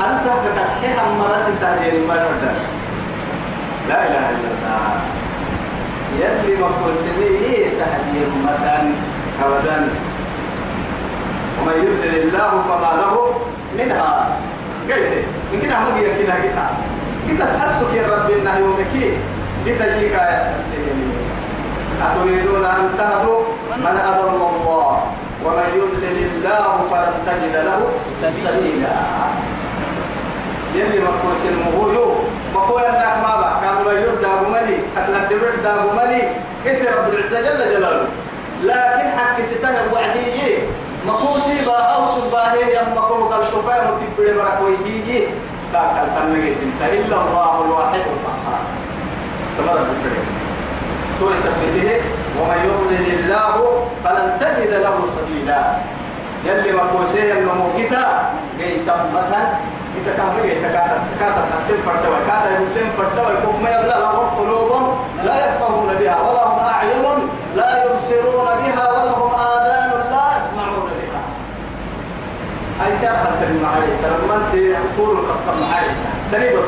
أنا 0.00 0.20
تحت 0.24 0.68
حيه 0.82 1.00
أمرا 1.00 1.38
ستانية 1.40 2.06
ما 2.08 2.14
يفتح 2.14 2.54
لا 3.88 3.98
إله 4.06 4.24
إلا 4.34 4.48
الله. 4.54 4.86
يلي 6.20 6.56
مقول 6.62 6.94
سميه 6.96 7.68
تهدي 7.78 8.18
أمة 8.26 8.66
أبدا. 9.44 9.88
ومن 11.60 11.72
يضلل 11.72 12.14
الله 12.22 12.50
فما 12.68 12.92
له 13.00 13.14
منها. 13.78 14.36
قلت 15.52 15.72
أعمل 15.72 16.00
كده 16.00 16.12
كده 16.18 16.34
كده 16.42 16.66
كده 17.28 17.44
أسحسك 17.44 17.90
يا 17.94 18.02
رب 18.02 18.30
إنه 18.30 18.58
يومك 18.58 18.92
كده 19.66 19.98
جيك 19.98 20.12
يا 20.12 20.52
أتريدون 22.02 22.64
أن 22.64 22.90
تهدوا؟ 22.98 23.40
من 23.70 24.00
أضل 24.10 24.28
الله. 24.28 25.02
ومن 25.44 25.68
يضلل 25.76 26.18
الله 26.34 26.86
فلن 26.90 27.14
تجد 27.26 27.56
له 27.56 27.80
سبيلا. 28.30 28.96
يلي 30.80 30.98
مقول 31.00 31.36
سلمه 31.42 31.76
يو. 31.94 32.06
مقول 32.54 32.82
أنك 32.82 33.14
ما 33.24 33.32
بقى. 33.40 33.54
كانوا 33.62 33.92
يرد 33.92 34.24
أبو 34.24 34.46
ملي. 34.54 34.78
أتلم 34.96 35.24
يرد 35.30 35.66
أبو 35.66 35.88
ملي 35.98 36.22
إنت 36.66 36.80
رب 36.96 37.08
العزة 37.12 37.38
جل 37.40 37.60
جلاله. 37.72 38.08
لكن 38.62 39.06
حق 39.18 39.36
ستة 39.42 39.92
وعدي 39.92 40.58
مقوسي 41.06 41.64
با 41.66 41.78
أو 41.94 42.02
سباه 42.06 42.54
يم 42.54 42.88
مقول 42.96 43.32
قال 43.32 43.42
تبا 43.52 43.74
متبري 43.86 44.32
بركوي 44.32 44.74
هي 44.84 45.28
كاكل 45.72 46.08
تنجي 46.16 46.52
إنت 46.64 46.80
إلا 46.82 47.16
الله 47.16 47.52
الواحد 47.64 48.02
القهار. 48.12 48.62
تمر 49.58 49.78
بالفريق 49.86 50.26
تو 51.20 51.30
يثبته. 51.30 52.00
ومن 52.40 52.58
يضلل 52.68 53.06
الله 53.18 53.54
فلن 54.04 54.28
تجد 54.40 54.72
له 54.84 54.96
سبيلا. 55.16 55.60
يلي 56.44 56.72
مقوسي 56.72 57.30
يم 57.30 57.48
نموكتا 57.48 58.04
جيتا 58.58 58.94
مثلا 59.14 59.42
إذا 60.02 60.12
كان 60.16 60.28
بقي 60.36 60.54
تكاتا 60.54 60.98
تكاتا 61.16 61.40
سحسن 61.40 61.74
فرتوى 61.86 62.18
كاتا 62.26 62.50
يقولون 62.50 62.90
فرتوى 62.98 63.34
يقوم 63.34 63.62
ما 63.62 63.70
يبلغ 63.70 63.98
لهم 63.98 64.28
قلوب 64.38 64.70
لا 65.24 65.36
يفقهون 65.46 65.94
بها 66.00 66.16
ولهم 66.20 66.58
أعين 66.58 67.28
لا 67.56 67.84
يبصرون 67.84 68.48
بها 68.62 68.84
ولهم 68.92 69.30
آذان 69.34 69.90
لا 70.10 70.24
يسمعون 70.36 70.90
بها 71.00 71.22
أي 72.86 72.92
كان 73.02 73.16
حتى 73.16 73.44
المعاري 73.50 73.92
ترى 74.02 74.28
ما 74.28 74.36
أنت 74.36 74.54
أصول 74.54 75.18
الأفكار 75.18 75.54
معاري 75.60 75.90
تري 76.32 76.56
بس 76.56 76.64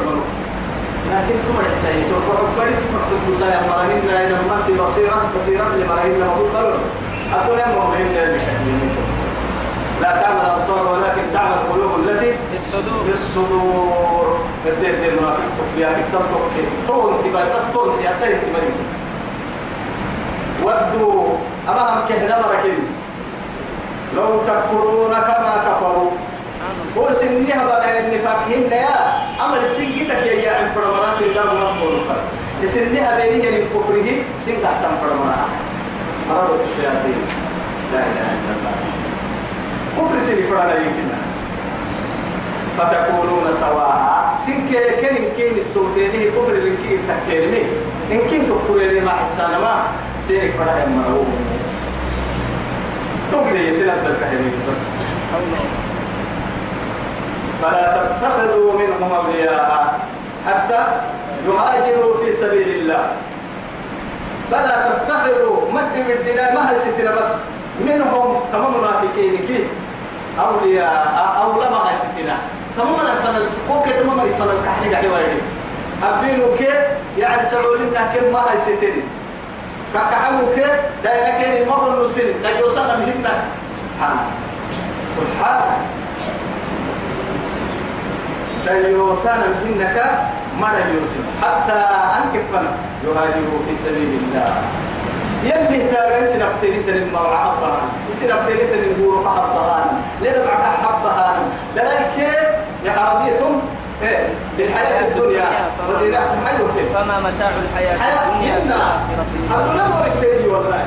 لكن 1.12 1.34
يحتاج 1.60 2.02
سوف 2.10 2.26
أقبل 2.30 2.70
تفكر 2.70 3.16
بسايا 3.30 3.60
مرهن 3.68 4.08
إن 4.08 4.32
ما 4.48 4.54
أنت 4.56 4.80
بصيرة 4.80 5.30
بصيرة 5.36 5.64
لمرهن 5.76 6.18
ما 6.20 6.26
هو 6.26 6.56
قالوا 6.56 6.78
أقول 7.34 7.60
أنا 7.60 7.74
مهم 7.74 8.08
بشكل 8.14 8.64
منكم. 8.66 9.17
لا 10.02 10.10
تعمل 10.22 10.40
الأبصار 10.40 10.86
ولكن 10.92 11.22
تعمل 11.34 11.52
القلوب 11.52 11.92
التي 12.00 12.32
في 12.50 12.56
الصدور 12.56 13.04
في 13.06 13.12
الصدور 13.12 14.38
الدين 14.66 15.00
دين 15.00 15.12
منافق 15.20 15.42
تقيا 15.58 15.88
كتاب 15.92 16.22
تقي 16.32 16.62
تون 16.86 17.12
تبا 17.24 17.44
بس 17.44 17.62
تون 17.72 17.88
يا 18.04 18.12
تاي 18.20 18.32
تبا 18.34 18.60
ودوا 20.62 21.28
أما 21.68 21.82
هم 21.94 22.08
كهنا 22.08 22.38
مركين 22.46 22.78
لو 24.16 24.38
تكفرون 24.46 25.10
كما 25.10 25.54
كفروا. 25.66 26.10
هو 26.98 27.12
سنيها 27.12 27.64
بقى 27.66 28.00
النفاق 28.00 28.40
هن 28.48 28.70
يا. 28.72 29.18
أمر 29.44 29.66
سيدك 29.66 30.10
يا 30.26 30.32
يا 30.32 30.52
عم 30.52 30.68
فرمنا 30.74 31.14
سيدا 31.18 31.42
مطلوب 31.44 32.06
سنيها 32.64 33.16
بيني 33.16 33.50
من 33.50 33.64
كفره 33.74 34.08
سيدا 34.44 34.66
أحسن 34.68 34.88
فرمنا 35.02 35.36
مرض 36.30 36.60
الشياطين. 36.60 37.20
لا 37.92 37.98
إله 37.98 38.28
إلا 38.38 38.52
الله. 38.56 38.87
كفر 39.98 40.18
سيدي 40.20 40.42
فرنا 40.42 40.74
يمكن. 40.74 41.08
فتكونون 42.78 43.50
سواء. 43.50 44.34
سنك 44.46 44.70
كن 45.00 45.16
كين 45.36 45.58
السوداني 45.58 46.24
كفر 46.24 46.52
لنكي 46.52 46.98
تكيرني 47.08 47.62
إن 48.12 48.18
كنت 48.18 48.48
تكفرني 48.48 49.00
مع 49.00 49.22
السنة 49.22 49.58
ما. 49.58 49.82
سيرك 50.26 50.54
فرنا 50.58 50.84
يمرو 50.84 51.24
تقولي 53.32 53.68
يسير 53.68 53.84
الكهرباء 53.84 54.58
بس. 54.70 54.80
فلا 57.62 57.84
تتخذوا 57.96 58.72
منهم 58.78 59.12
أولياء 59.12 59.98
حتى 60.46 60.86
يهاجروا 61.48 62.24
في 62.24 62.32
سبيل 62.32 62.68
الله. 62.68 63.10
فلا 64.50 64.88
تتخذوا. 64.88 65.72
مد 65.72 66.06
بالدنيا 66.06 66.54
ما 66.54 66.70
هي 66.70 66.78
ستنا 66.78 67.10
بس. 67.10 67.30
منهم 67.86 68.40
تمام 68.52 68.72
منافقين 68.78 69.36
كي. 69.46 69.64
أولياء 70.40 71.42
أو 71.42 71.60
لا 71.60 71.70
ما 71.70 71.90
هي 71.90 71.94
ستنا 71.98 72.36
تمام 72.76 72.94
الفن 73.00 73.36
السكوك 73.36 73.84
تمام 74.02 74.20
الفن 74.20 74.48
الكحل 74.56 74.92
قاعد 74.92 75.04
يوري 75.04 75.42
أبينو 76.02 76.54
كي 76.58 76.68
يعني 77.18 77.44
سعولنا 77.44 78.02
كم 78.14 78.32
ما 78.32 78.40
هي 78.52 78.58
ستنا 78.58 79.02
كحلو 79.94 80.46
كي 80.54 80.66
داينا 81.04 81.38
كي 81.38 81.64
ما 81.64 81.76
بنوسين 81.88 82.42
لا 82.42 82.58
يوصلنا 82.58 82.96
مهمنا 82.96 83.32
سبحان 83.98 84.16
سبحان 85.16 85.62
ديوسانا 88.68 89.46
منك 89.64 89.96
ما 90.60 90.68
ديوسن 90.76 91.22
حتى 91.42 91.72
أنكفن 92.18 92.66
يهاجروا 93.04 93.58
في 93.68 93.74
سبيل 93.74 94.20
الله. 94.22 94.54
يلي 95.44 95.90
تاغر 95.90 96.24
سنبتني 96.24 96.82
تن 96.82 97.12
مع 97.12 97.20
حبها 97.44 97.80
سنبتني 98.14 98.64
تن 98.70 99.00
نقول 99.00 99.28
حبها 99.28 99.84
لذا 100.22 100.46
بعد 100.46 100.62
حبها 100.84 101.38
لذلك 101.76 102.18
يا 102.84 102.92
عربيتم 102.92 103.60
إيه 104.02 104.28
بالحياة 104.58 105.08
الدنيا 105.08 105.44
تحيوا 106.44 106.68
كيف 106.76 106.96
فما 106.96 107.20
متاع 107.20 107.50
الحياة 107.62 107.98
حياة 107.98 108.32
الدنيا 108.32 108.58
الدنيا 108.58 109.86
دور 109.88 110.06
التاني 110.06 110.48
والله. 110.48 110.84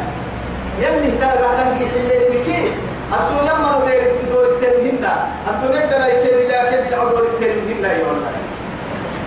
يلي 0.82 1.12
تاغر 1.12 1.54
تنجي 1.58 1.86
حلين 1.86 2.42
بكي. 2.42 2.72
ما 3.12 3.18
ندير 3.84 4.12
دور 4.32 4.46
هنا 4.64 5.28
الدنيا 5.50 5.86
دلا 5.86 6.08
يكي 6.08 6.48
بلا 6.48 6.70
كي 6.70 6.90
بلا 6.90 7.04
دور 7.12 7.24
التاني 7.24 7.74
هنا 7.74 7.92
يا 7.94 8.06
والله. 8.08 8.32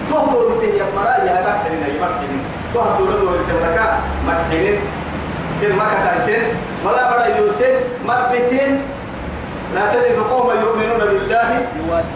تو 0.08 0.30
دور 0.32 0.52
التاني 0.52 0.78
يا 0.78 0.84
مرا 0.96 1.24
يا 1.24 1.40
مكحلين 1.46 1.82
يا 1.82 2.00
مكحلين 2.02 2.42
تو 2.74 2.80
دور 2.98 3.10
دور 3.20 3.34
التاني 3.34 3.86
مكحلين 4.28 4.80
كم 5.62 5.78
مكتاسين 5.78 6.42
ولا 6.84 7.16
بدا 7.16 7.38
يوسين 7.38 7.74
مربتين 8.06 8.82
لا 9.74 9.92
تجد 9.92 10.18
قوما 10.30 10.52
يؤمنون 10.52 10.98
بالله 10.98 11.66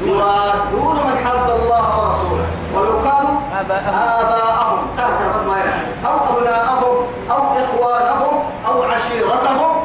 يوادون 0.07 0.97
من 0.97 1.17
حد 1.27 1.51
الله 1.51 1.87
ورسوله 1.99 2.47
ولو 2.75 3.03
كانوا 3.03 3.41
آباءهم. 3.61 4.87
ترك 4.97 5.47
ما. 5.47 5.59
أو 6.07 6.37
أبناءهم 6.37 7.07
أو 7.31 7.37
إخوانهم 7.37 8.43
أو 8.67 8.83
عشيرتهم 8.83 9.85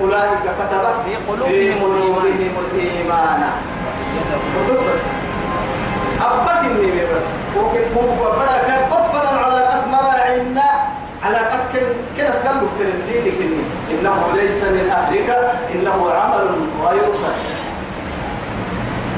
أولئك 0.00 0.44
كتب 0.58 0.84
في 1.04 1.16
قلوبهم 1.28 2.54
الإيمان 2.72 3.42
بس 4.70 4.78
بس 4.80 5.04
أبك 6.22 6.64
إني 6.64 7.14
بس 7.16 7.26
وكيف 7.56 7.96
هو 7.98 8.30
بركة 8.32 8.86
بفضل 8.86 9.26
على 9.44 9.68
أثمر 9.68 10.10
عنا 10.20 10.69
على 11.24 11.36
قد 11.36 11.60
كن 11.72 11.86
كن 12.16 12.24
أسكن 12.24 12.50
بكتير 12.60 13.32
إني. 13.40 13.62
إنه 13.90 14.32
ليس 14.36 14.62
من 14.62 14.90
أهلك 14.90 15.52
إنه 15.74 16.10
عمل 16.10 16.46
غير 16.84 17.12
صحيح 17.12 17.60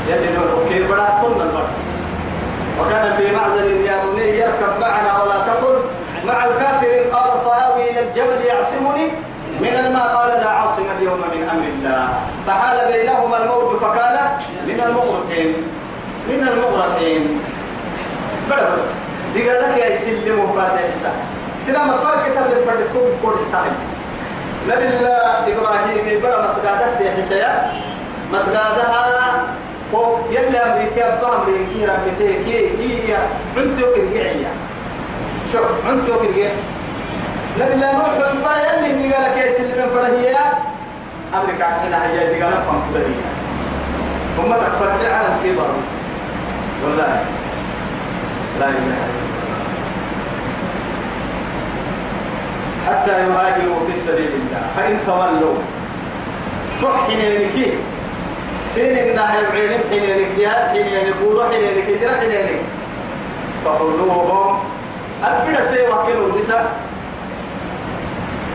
يلي 0.08 0.36
نقول 0.36 0.68
كيف 0.68 0.92
بدا 0.92 1.06
كنا 1.22 1.44
البرس 1.44 1.78
وكان 2.80 3.16
في 3.16 3.36
معزل 3.36 3.66
يا 3.86 3.96
بني 4.04 4.38
يركب 4.38 4.80
معنا 4.80 5.22
ولا 5.22 5.38
تكن 5.46 5.76
مع 6.26 6.44
الكافرين 6.44 7.10
قال 7.12 7.38
صاوي 7.38 7.90
إلى 7.90 8.00
الجبل 8.00 8.44
يعصمني. 8.46 9.08
من 9.60 9.68
الماء 9.86 10.16
قال 10.16 10.40
لا 10.40 10.48
عاصم 10.48 10.82
اليوم 10.98 11.18
من 11.18 11.48
أمر 11.48 11.64
الله. 11.64 12.08
فحال 12.46 12.92
بينهما 12.92 13.42
الموت 13.42 13.76
فكان 13.82 14.30
من 14.66 14.80
المغرقين. 14.86 15.54
من 16.28 16.48
المغرقين. 16.48 17.40
بلا 18.50 18.72
بس. 18.72 18.80
دي 19.34 19.50
قال 19.50 19.62
لك 19.62 19.78
يا 19.78 19.92
يسلمه 19.92 20.52
باس 20.54 20.70
عيسى 20.70 21.10
سلام 21.66 21.90
الفرق 21.90 22.22
تبل 22.35 22.53
الفرق 22.59 22.92
توب 22.92 23.11
كل 23.22 23.38
التعب 23.46 23.72
نبي 24.68 24.88
الله 24.88 25.46
إبراهيم 25.53 26.20
بلا 26.22 26.44
مسجدها 26.46 26.90
سيحسيا 26.90 27.72
مسجدها 28.33 29.42
هو 29.94 30.16
يلي 30.31 30.59
أمريكا 30.59 31.20
بأمريكا 31.20 31.92
ربتي 31.92 32.29
هي 32.48 33.16
عنتو 33.57 33.87
كرجعية 33.94 34.51
شوف 35.53 35.62
عنتو 35.88 36.18
كرجع 36.18 36.51
نبي 37.61 37.75
الله 37.75 37.92
نوح 37.92 38.09
بلا 38.42 38.87
يلي 38.87 39.03
دي 39.03 39.14
قال 39.14 39.35
كيس 39.35 39.61
اللي 39.61 39.75
من 39.83 39.90
فرهية 39.94 40.38
أمريكا 41.35 41.64
حنا 41.64 42.07
هي 42.11 42.35
دي 42.35 42.42
قال 42.42 42.53
فهم 42.53 42.83
كده 42.94 43.01
هي. 43.05 43.22
هم 44.38 44.53
تفرع 44.53 45.14
على 45.16 45.27
الخبر 45.29 45.70
والله. 46.85 47.25
لا 48.61 48.66
إله 48.66 48.79
إلا 48.79 48.79
الله. 48.79 49.31
حتى 52.88 53.10
يهاجروا 53.10 53.80
في 53.86 53.96
سبيل 53.96 54.30
الله. 54.34 54.62
فإن 54.76 54.98
تولوا 55.06 55.54
تحنينك 56.82 57.74
سين 58.44 58.98
النهي 58.98 59.38
بعينك 59.52 59.80
حنينك 59.90 60.28
جهاد 60.38 60.68
حنينك 60.68 61.14
بورو 61.22 61.42
حنينك 61.42 61.88
هجرة 61.88 62.16
حنينك 62.20 62.60
فخذوهم. 63.64 64.58
أبدا 65.24 65.64
سي 65.64 65.86
وكلوا 65.88 66.28
النساء. 66.28 66.72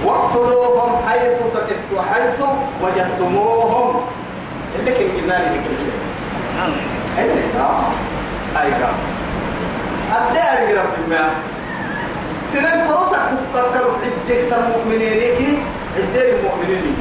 واقتلوهم 0.05 0.91
حيث 1.09 1.31
ثقفتوا 1.53 2.01
حيث 2.13 2.41
وجدتموهم. 2.83 4.01
اللي 4.79 4.91
كان 4.91 5.09
قلنا 5.17 5.37
ذكر 5.37 5.71
نعم. 6.57 6.71
أيوة 7.17 7.35
آه. 7.59 7.91
أيوة 8.61 8.89
أبدأ 10.15 10.81
رب 10.81 10.93
الماء 11.05 11.29
سنن 12.53 12.87
كروسك 12.87 13.19
تذكر 13.53 13.85
عدة 14.03 14.57
المؤمنين 14.57 15.19
كي 15.37 15.57
عدة 15.97 16.29
المؤمنين 16.31 16.95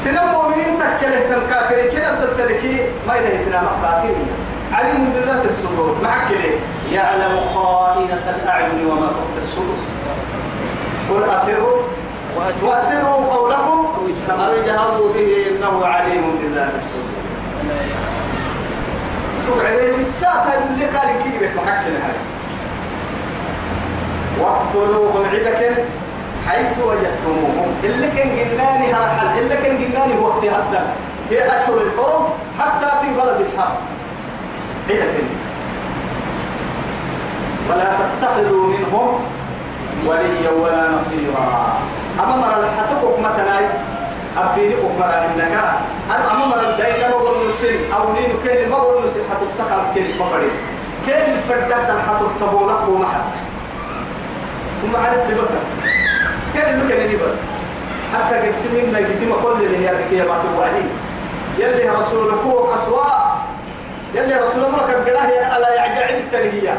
سنن 0.00 0.24
مؤمنين 0.32 0.78
تكله 0.78 1.36
الكافرين 1.36 1.90
كده 1.90 2.20
تتركي 2.24 2.80
ما 3.08 3.16
يدهتنا 3.16 3.62
مقاتلين 3.62 4.26
علم 4.72 5.12
بذات 5.14 5.44
الصدور 5.44 5.96
معك 6.02 6.30
ليه 6.30 6.58
يعلم 6.96 7.40
خائنة 7.54 8.34
الأعين 8.42 8.86
وما 8.86 9.06
تخفي 9.06 9.38
الصدور 9.38 9.76
قل 11.10 11.30
أسروا 11.30 11.82
وأسروا. 12.36 13.26
قولكم. 13.26 13.86
أو 14.30 14.52
اجهروا. 14.64 15.12
به 15.12 15.46
إنه 15.50 15.86
عليم 15.86 16.38
بذات 16.42 16.72
الصدور 16.78 17.18
سوق 19.46 19.64
عليه 19.66 19.98
الساعة 19.98 20.54
اللي 20.54 20.84
قال 20.84 21.08
كيف 21.22 21.56
محكي 21.56 21.90
هاي 21.90 22.37
واقتلوهم 24.40 25.24
عدك 25.32 25.84
حيث 26.48 26.78
وجدتموهم. 26.86 27.68
اللي 27.84 28.08
كان 28.16 28.28
جناني 28.36 28.94
هرحل 28.94 29.38
اللي 29.38 29.56
كان 29.56 29.78
جناني 29.78 30.20
وقت 30.20 30.44
هدى 30.44 30.82
في 31.28 31.44
أشهر 31.46 31.78
الحرم 31.80 32.24
حتى 32.58 32.86
في 33.00 33.06
بلد 33.14 33.40
الحرب 33.40 33.76
عدك 34.90 35.14
ولا 37.70 37.84
تتخذوا 38.00 38.66
منهم 38.66 39.20
وليا 40.06 40.50
ولا 40.50 40.90
نصيرا. 40.90 41.78
أما 42.20 42.36
مرة 42.36 42.58
لحتكم 42.60 43.22
مثلا 43.22 43.58
أبيني 44.38 44.74
أمر 44.74 45.04
عندك 45.04 45.52
أنا 46.10 46.32
أما 46.32 46.46
مرة 46.46 46.76
دايما 46.78 47.08
بقول 47.08 47.48
نسين 47.48 47.92
أو 47.92 48.12
نين 48.12 48.30
كان 48.44 48.70
ما 48.70 48.78
بقول 48.78 49.06
نسين 49.06 49.22
حتتكر 49.30 49.82
كان 49.94 50.06
مفرد 50.20 50.50
كان 51.06 51.32
الفردة 51.32 52.02
حتتبولك 52.02 52.88
ومحد 52.88 53.20
ثم 54.82 54.96
عرفت 54.96 55.30
بكر 55.34 55.60
كان 56.54 56.88
كان 56.88 57.08
بس. 57.26 57.34
حتى 58.14 58.48
قسمين 58.48 58.92
نجدم 58.92 59.32
كل 59.42 59.64
اللي 59.66 59.78
هي 59.78 59.90
الركية 59.90 60.22
ما 60.22 60.38
توعدين 60.42 60.88
يلي 61.58 61.90
رسولك 61.90 62.38
هو 62.46 62.74
أسواء 62.74 63.38
يلي 64.14 64.34
رسول 64.34 64.64
الله 64.64 64.86
كان 64.90 65.04
قراه 65.04 65.56
ألا 65.56 65.74
يعجعبك 65.74 66.24
تلهي 66.32 66.74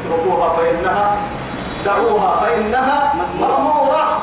اتركوها 0.00 0.48
فإنها 0.56 1.16
دعوها 1.84 2.40
فإنها 2.40 3.14
مأمورة. 3.40 4.22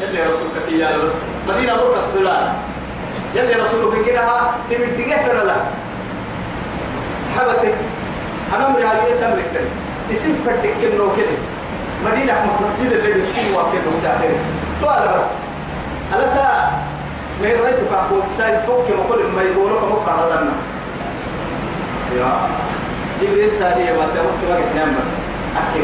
يلي 0.00 0.22
رسولك 0.22 0.56
هي 0.68 0.98
بس. 1.04 1.12
مدينة 1.48 1.74
بركة 1.76 2.00
فلان 2.14 2.52
يلي 3.34 3.54
رسولك 3.54 4.06
كده 4.06 4.22
تمدقه 4.70 5.26
ترى 5.26 5.44
لا؟ 5.46 5.56
حبتك. 7.36 7.74
أنا 8.56 8.66
أمري 8.66 8.82
هاي 8.84 9.10
اسم 9.10 9.24
ركتن 9.26 9.66
اسم 10.12 10.34
فتك 10.46 10.70
كنو 10.80 11.08
كده. 11.16 11.36
مدينة 12.04 12.32
مسجد 12.62 12.92
اللي 12.92 13.12
بيسين 13.12 13.54
وكنو 13.54 13.98
داخل 14.02 14.30
تو 14.82 14.88
على 14.88 15.08
بس. 15.08 15.20
على 16.12 16.24
تا 16.24 16.70
ما 17.42 17.48
رأيتك 17.62 17.92
أقول 17.92 18.22
ساي 18.36 18.66
توك 18.66 18.84
مقول 18.90 19.26
ما 19.36 19.42
يقولوا 19.42 19.80
كم 19.80 19.92
قارضنا 20.06 20.52
يا. 22.16 22.32
جبريل 23.22 23.50
سارية 23.52 23.92
ما 23.92 24.06
تموت 24.14 24.38
ما 24.50 24.60
تنام 24.72 24.96
بس. 25.00 25.10
أحكي. 25.56 25.82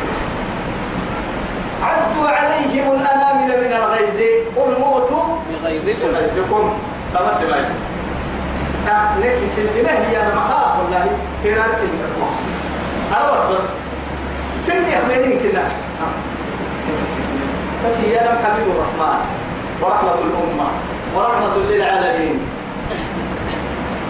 عدوا 1.83 2.29
عليهم 2.29 2.93
الأنامل 2.93 3.49
من 3.65 3.73
الغيظ. 3.73 4.21
قل 4.57 4.81
موتوا 4.81 5.25
بغيظكم. 5.63 6.73
تمت 7.15 7.51
باي 7.51 7.65
نكي 9.21 9.47
سلمة 9.47 9.91
هي 9.91 10.23
أنا 10.23 10.35
مخاف 10.35 10.79
والله. 10.79 11.07
كيران 11.43 11.73
سلمة 11.73 12.05
المقصود 12.17 12.55
أنا 13.13 13.55
بس. 13.55 13.84
سلمي 14.67 14.93
أخبرني 14.97 15.37
كذا. 15.45 15.65
فكي 17.85 18.11
يا 18.11 18.23
نم 18.23 18.39
حبيب 18.45 18.67
الرحمن 18.75 19.21
ورحمة 19.83 20.15
الأمة 20.15 20.69
ورحمة 21.17 21.57
للعالمين. 21.71 22.39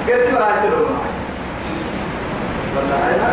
رأي 0.08 0.56
سلوه 0.62 0.90
ولا 2.76 2.96
عينا 3.06 3.30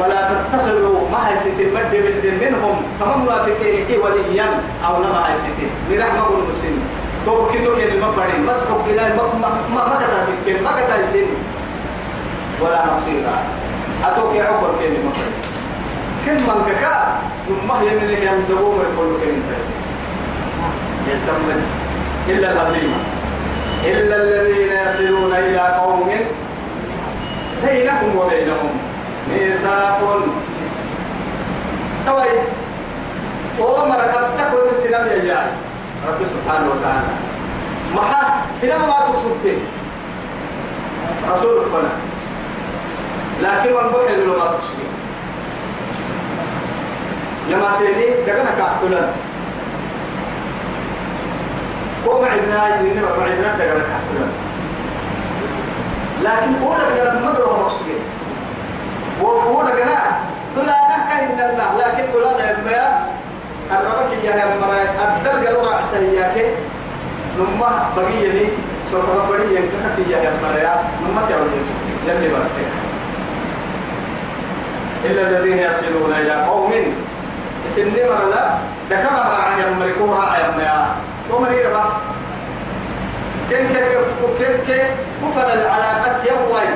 ولا 0.00 0.20
تتخذوا 0.30 1.08
ما 1.12 1.28
هي 1.28 1.36
ستين 1.36 1.68
بلد 1.74 2.24
منهم 2.42 2.76
كما 3.00 3.16
منافقين 3.16 3.86
كي 3.88 3.96
وليا 3.98 4.46
أو 4.86 4.94
نما 5.02 5.20
هي 5.28 5.34
ستين. 5.36 5.70
برحمة 5.90 6.28
المسلمين. 6.28 6.86
تو 7.26 7.46
كنو 7.46 7.74
كن 7.76 7.82
المبرين 7.82 8.46
بس 8.48 8.60
حب 8.66 8.80
كنا 8.86 9.14
ما 9.16 9.22
ما 9.42 9.48
ما 9.74 9.82
ما 9.88 9.94
كتا 9.94 10.26
تكين 10.42 10.62
ما 10.62 10.70
كتا 10.70 11.00
يسين 11.00 11.26
ولا 12.60 12.86
نصيرا 12.86 13.36
أتوك 14.04 14.36
عقر 14.36 14.70
كن 14.78 14.84
المبرين 14.84 15.32
كن 16.24 16.34
من 16.34 16.76
كا 16.80 17.18
ما 17.68 17.80
هي 17.80 17.94
من 17.96 18.02
اللي 18.02 18.26
يوم 18.26 18.44
دوم 18.48 18.74
يقول 18.80 19.08
كن 19.20 19.42
تسين 19.48 19.82
يتمن 21.08 21.60
إلا 22.28 22.52
الهزيمة 22.52 22.96
إلا 23.84 24.16
الذين 24.16 24.72
يصلون 24.86 25.32
إلى 25.32 25.58
قوم. 25.58 26.10
بينكم 27.64 28.16
وبينهم. 28.16 28.70
ميثاق. 29.30 30.00
توي 32.06 32.32
وما 33.60 33.96
ركبتك 33.96 34.52
السلام 34.72 35.06
يا 35.06 35.18
جاي. 35.24 35.50
رب 36.08 36.20
سبحانه 36.24 36.66
وتعالى. 36.70 37.12
ما 37.94 38.02
سلام 38.54 38.80
ما 38.80 38.98
تقصدتين 39.06 39.60
رسول 41.32 41.64
فنا 41.72 41.92
لكن 43.40 43.70
من 43.70 43.90
بحر 43.92 44.16
له 44.16 44.38
ما 44.38 44.44
تقصدين 44.44 44.92
يا 47.50 47.56
ما 47.56 47.76
تيني 47.78 48.26
دعنا 48.26 48.50
كأكلنا 48.58 49.08
هو 52.06 52.22
معدنا 52.22 52.80
يدينا 52.80 53.00
معدنا 53.02 53.56
دعنا 53.58 53.82
كأكلنا 53.90 54.28
لكن 56.22 56.62
هو 56.62 56.74
لك 56.76 57.02
لما 57.06 57.30
مدروا 57.32 57.58
مقصودين 57.58 58.02
وهو 59.22 59.62
لك 59.62 59.74
لا 60.56 60.62
لا 60.62 60.72
نحكي 60.88 61.24
إن 61.24 61.40
الله 61.40 61.78
لكن 61.78 62.14
ولا 62.16 62.58
نبيا 62.60 63.06
الربك 63.70 64.24
يا 64.24 64.56
مرا 64.60 64.82
الدرجة 65.16 65.50
لورا 65.52 65.74
عسياك. 65.74 66.46
نما 67.38 67.88
بقي 67.96 68.26
لي 68.28 68.48
سوف 68.90 69.04
بقي 69.30 69.54
ينكح 69.56 69.82
في 69.96 70.12
يا 70.12 70.32
مرا 70.42 70.84
نما 71.02 71.22
تعود 71.28 71.50
يسوع 71.56 72.14
يلي 72.14 72.28
برسك 72.28 72.91
إلا 75.04 75.22
الذين 75.28 75.58
يصلون 75.58 76.12
إلى 76.12 76.46
قوم. 76.46 76.72
سن 77.68 77.88
مرة 77.94 78.28
لا 78.34 78.58
دكما 78.90 79.18
راعي 79.18 79.74
مريكو 79.80 80.04
راعي 80.12 80.42
ما 80.58 80.94
ومري 81.30 81.62
ربا 81.64 81.84
كن 83.50 83.56
كن 83.70 83.84
كن 84.38 84.52
كن 84.66 84.84
كفر 85.22 85.46
العلاقات 85.52 86.24
يروي 86.26 86.68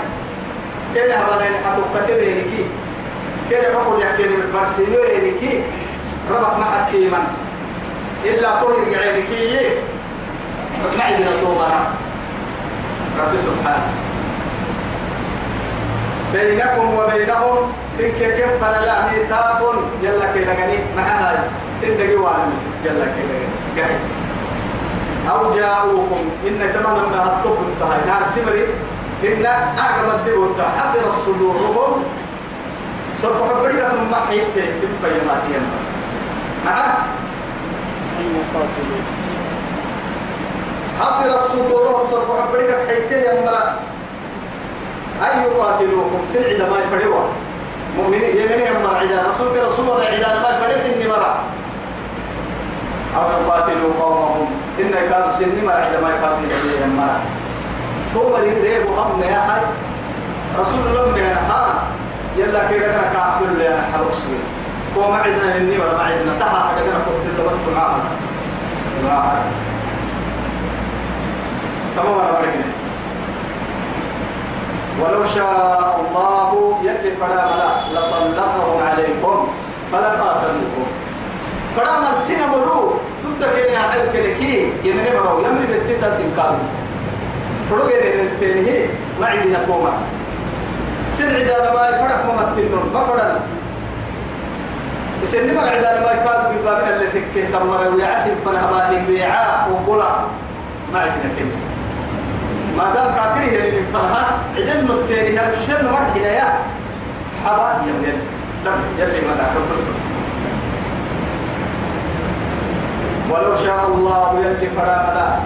كن 0.94 1.10
هبنا 1.10 1.46
نحطو 1.50 1.82
كتير 1.94 2.20
هيكي 2.22 2.64
كن 3.50 3.62
بقول 3.74 4.02
يحكي 4.02 4.22
من 4.22 4.50
برسيلو 4.54 5.02
هيكي 5.02 5.64
ربط 6.30 6.58
ما 6.58 6.64
حكيما 6.64 7.20
إلا 8.24 8.50
طهر 8.50 8.86
عينكي 8.86 9.70
ما 10.98 11.04
عندنا 11.04 11.32
صومنا. 11.42 11.80
رب 13.18 13.32
سبحانه. 13.36 14.05
بينكم 16.36 16.86
وبينهم 16.98 17.72
سنك 17.98 18.20
كيف 18.36 18.64
فلا 18.64 18.96
ميثاق. 19.08 19.60
يلا 20.02 20.26
كي 20.32 20.44
لغني. 20.44 20.78
معها 20.96 21.44
سن 21.80 21.96
دقي 21.96 22.16
والمي 22.16 22.58
يلا 22.84 23.04
كي 23.04 23.22
لغني. 23.76 23.98
أو 25.30 25.54
جاءوكم. 25.56 26.22
إن 26.46 26.60
تماما 26.74 27.04
ما 27.12 27.18
هتطب 27.24 27.56
انتهى 27.68 27.98
نار 28.06 28.22
سمري. 28.34 28.64
إن 29.24 29.46
أعقب 29.46 30.08
الدبو 30.14 30.46
حسر 30.78 31.04
صدورهم 31.26 32.04
سرق 33.22 33.38
حبريك 33.48 33.80
من 33.96 34.10
محيط 34.10 34.54
سن 34.72 34.92
فيماتي 35.02 35.54
معه 36.66 37.06
أن 38.20 38.26
يقاتلوا 38.36 39.02
حصر 41.00 41.28
الصدور. 41.34 42.04
صرف 42.10 42.28
حبريك 42.40 42.70
حيته 42.88 43.16
يا 43.16 43.44
مرا. 43.44 43.95
أن 45.22 45.42
يقاتلوكم؟ 45.42 46.24
سلع 46.24 46.68
ما 46.68 46.76
يفروا 46.78 47.24
مؤمنين 47.96 48.36
يمين 48.36 48.60
يا 48.60 48.72
مرا 48.72 48.96
عدا 48.96 49.22
رسولك 49.28 49.56
رسول 49.56 49.84
الله 49.88 50.04
عدا 50.04 50.38
ما 50.42 50.48
يفرس 50.58 50.84
إني 50.86 51.08
مرا 51.08 51.38
أو 53.16 53.22
يقاتلوا 53.30 53.92
قومهم. 54.00 54.46
إن 54.80 54.90
كانوا 55.10 55.30
سني 55.30 55.66
مرا 55.66 55.74
عدا 55.74 56.00
ما 56.00 56.08
يقاتلوا 56.10 56.80
يا 56.80 56.86
مرا 56.86 57.20
ثم 58.14 58.44
ريب 58.44 58.86
هم 58.86 59.22
يا 59.22 59.40
حي 59.48 59.60
رسول 60.60 60.80
الله 60.86 61.06
من 61.10 61.22
ها 61.50 61.74
يلا 62.36 62.70
كده 62.70 62.78
كده 62.78 63.02
كعبد 63.14 63.58
لي 63.58 63.68
أنا 63.68 64.04
سوي 64.12 64.38
هو 64.96 65.10
ما 65.10 65.16
عندنا 65.16 65.56
إني 65.56 65.78
ولا 65.78 65.92
ما 65.96 66.02
عندنا 66.02 66.38
تها 66.40 66.70
أنا 66.78 66.98
كنت 67.06 67.46
بس 67.46 67.56
معاها 67.76 68.00
معاها 69.04 69.42
تمام 71.96 72.18
أنا 72.18 72.30
بركنا 72.32 72.64
ولو 75.00 75.24
شاء 75.34 76.00
الله 76.00 76.50
يلي 76.82 77.10
فلا 77.20 77.40
ملا 77.50 77.70
لسلطهم 77.92 78.82
عليكم 78.88 79.48
فلا 79.92 80.08
قاتلوكم 80.08 80.86
فلا 81.76 82.00
من 82.00 82.16
سنة 82.18 82.46
مرو 82.46 82.94
ضد 83.24 83.42
كيني 83.54 83.76
أحب 83.76 84.00
كنكي 84.12 84.72
يمني 84.84 85.10
مرو 85.16 85.40
يمني 85.44 85.66
بتتا 85.66 86.10
سنكارو 86.10 86.58
فرو 87.70 87.88
يمني 87.88 88.28
تنهي 88.40 88.86
ما 89.20 89.26
عندنا 89.26 89.58
توما 89.66 89.92
سن 91.12 91.34
عدانا 91.34 91.72
ما 91.74 91.88
يفرح 91.88 92.20
ممثلون 92.28 92.90
ما 92.94 93.04
فرنا 93.04 93.40
سن 95.24 95.54
مر 95.54 95.68
عدانا 95.68 96.00
ما 96.00 96.12
يكاد 96.12 96.40
بالبابين 96.52 96.88
اللي 96.88 97.06
تكيه 97.06 97.48
تمر 97.52 97.80
ويعسل 97.94 98.34
فنهباه 98.44 98.90
بيعاء 99.08 99.68
وقلا 99.72 100.10
ما 100.92 100.98
عندنا 101.00 101.30
كلمة 101.38 101.65
ما 102.76 102.94
دام 102.94 103.14
كافره 103.14 103.56
اللي 103.68 103.82
فرها 103.92 104.38
عدم 104.56 104.90
التاني 104.90 105.38
هذا 105.38 105.52
الشر 105.52 105.82
مرة 105.92 106.10
هدايا 106.16 106.58
حبا 107.46 107.82
يمين 107.82 108.18
دم 108.64 108.72
يلي 108.98 109.20
ما 109.26 109.34
دعك 109.34 109.52
بس 109.72 109.78
بس. 109.78 110.00
ولو 113.30 113.56
شاء 113.56 113.86
الله 113.86 114.40
يلي 114.44 114.68
فرا 114.76 114.96
ملا 115.06 115.38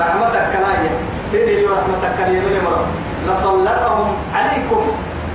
رحمتك 0.00 0.46
كلاية 0.52 0.90
سيدي 1.32 1.64
ورحمتك 1.66 2.16
كلاية 2.18 2.40
من 2.40 2.60
مرة. 2.64 2.86
لسلطهم 3.28 4.16
عليكم. 4.34 4.82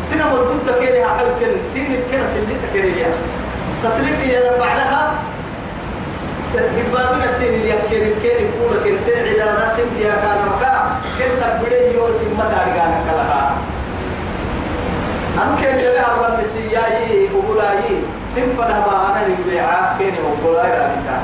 سنة 0.03 0.25
مدودة 0.33 0.85
كده 0.85 1.05
حلقن 1.17 1.53
سنة 1.73 1.97
كده 2.11 2.27
سلطة 2.27 2.67
كده 2.73 3.07
تسلطي 3.83 4.29
يا 4.29 4.59
بعدها 4.59 5.13
قد 6.55 6.91
بابنا 6.93 7.27
سين 7.33 7.53
اللي 7.53 7.69
يكير 7.69 8.15
كير 8.21 8.39
يقول 8.39 8.73
كن 8.83 8.97
سين 8.99 9.27
عدانا 9.27 9.73
سين 9.75 9.85
بيا 9.97 10.15
كان 10.23 10.37
مكا 10.47 10.73
كن 11.17 11.31
تبدي 11.41 11.95
يو 11.95 12.11
سين 12.11 12.33
ما 12.37 12.43
تارجانا 12.43 12.97
كلها. 13.07 13.57
أنا 15.37 15.61
كان 15.61 15.77
لها 15.77 16.01
أول 16.01 16.41
مسياي 16.41 17.29
وقولاي 17.35 17.83
سنفنا 18.35 18.79
باهنا 18.79 19.27
للبيعاء 19.27 19.95
كيني 19.99 20.17
وقولاي 20.19 20.71
رابطا 20.71 21.19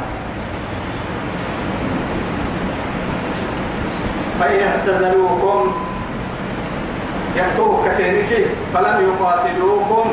فإن 4.40 4.60
اعتذروكم 4.68 5.74
يأتوك 7.36 7.80
كتينك 7.88 8.46
فلم 8.74 8.98
يقاتلوكم 9.10 10.06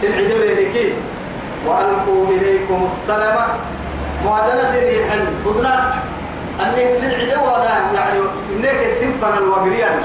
سنعدوا 0.00 0.38
لينك 0.44 0.92
وألقوا 1.66 2.26
إليكم 2.28 2.88
السلام. 2.92 3.48
معدنا 4.24 4.72
سريحا 4.72 5.16
بدنا 5.46 5.92
أنك 6.60 6.90
سنعدوا 7.00 7.42
وأنا 7.42 7.92
يعني 7.94 8.18
إنك 8.56 8.92
سنفنا 9.00 9.38
الوقريان 9.38 10.00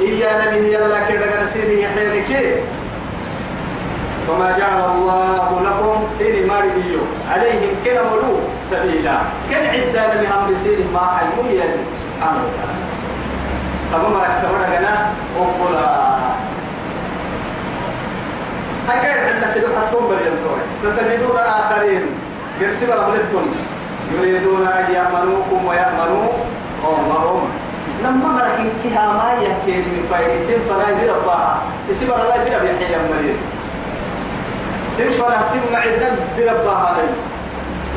إيانا 0.00 0.50
من 0.50 0.64
يلا 0.66 1.00
كده 1.08 1.46
سيني 1.46 1.88
حينك 1.88 2.62
وما 4.28 4.58
جعل 4.58 4.80
الله 4.90 5.62
لكم 5.64 6.08
سير 6.18 6.46
ماريو 6.46 7.00
عليهم 7.30 7.70
كنا 7.84 8.00
ولو 8.00 8.38
سبيلا. 8.60 9.18
كان 9.50 9.66
عدنا 9.66 10.20
بهم 10.22 10.54
سير 10.54 10.78
ما 10.94 11.00
حيو 11.16 11.44
يلي 11.50 11.80
وتعالى 12.20 12.42
طب 13.92 14.00
ما 14.12 14.20
ركبنا 14.20 14.78
جنا 14.78 14.94
وقولا 15.38 16.18
أكيد 18.88 19.18
عندنا 19.18 19.52
سيدو 19.52 19.66
حتى 19.66 19.96
بالينتوي 19.96 20.60
ستجدون 20.76 21.36
آخرين. 21.36 22.02
يرسل 22.60 22.88
ربلتهم 22.88 23.46
يريدون 24.14 24.66
أن 24.66 24.94
يأمنوكم 24.94 25.66
ويأمنوا 25.66 26.28
قومهم. 26.84 27.48
لما 28.04 28.28
مركن 28.28 28.68
كها 28.84 29.06
ما 29.12 29.28
يحكي 29.42 29.76
من 29.76 30.06
فايدين 30.10 30.60
فلا 30.68 30.88
يدير 30.90 31.12
بها 31.26 31.62
يسيب 31.90 32.10
الله 32.10 32.34
يدير 32.34 32.58
بيحيى 32.58 32.96
مريم 33.10 33.38
سيم 34.96 35.10
فلا 35.10 35.42
سيم 35.42 35.62
معدنا 35.72 36.08
يدير 36.34 36.52
بها 36.64 36.76
علي 36.76 37.08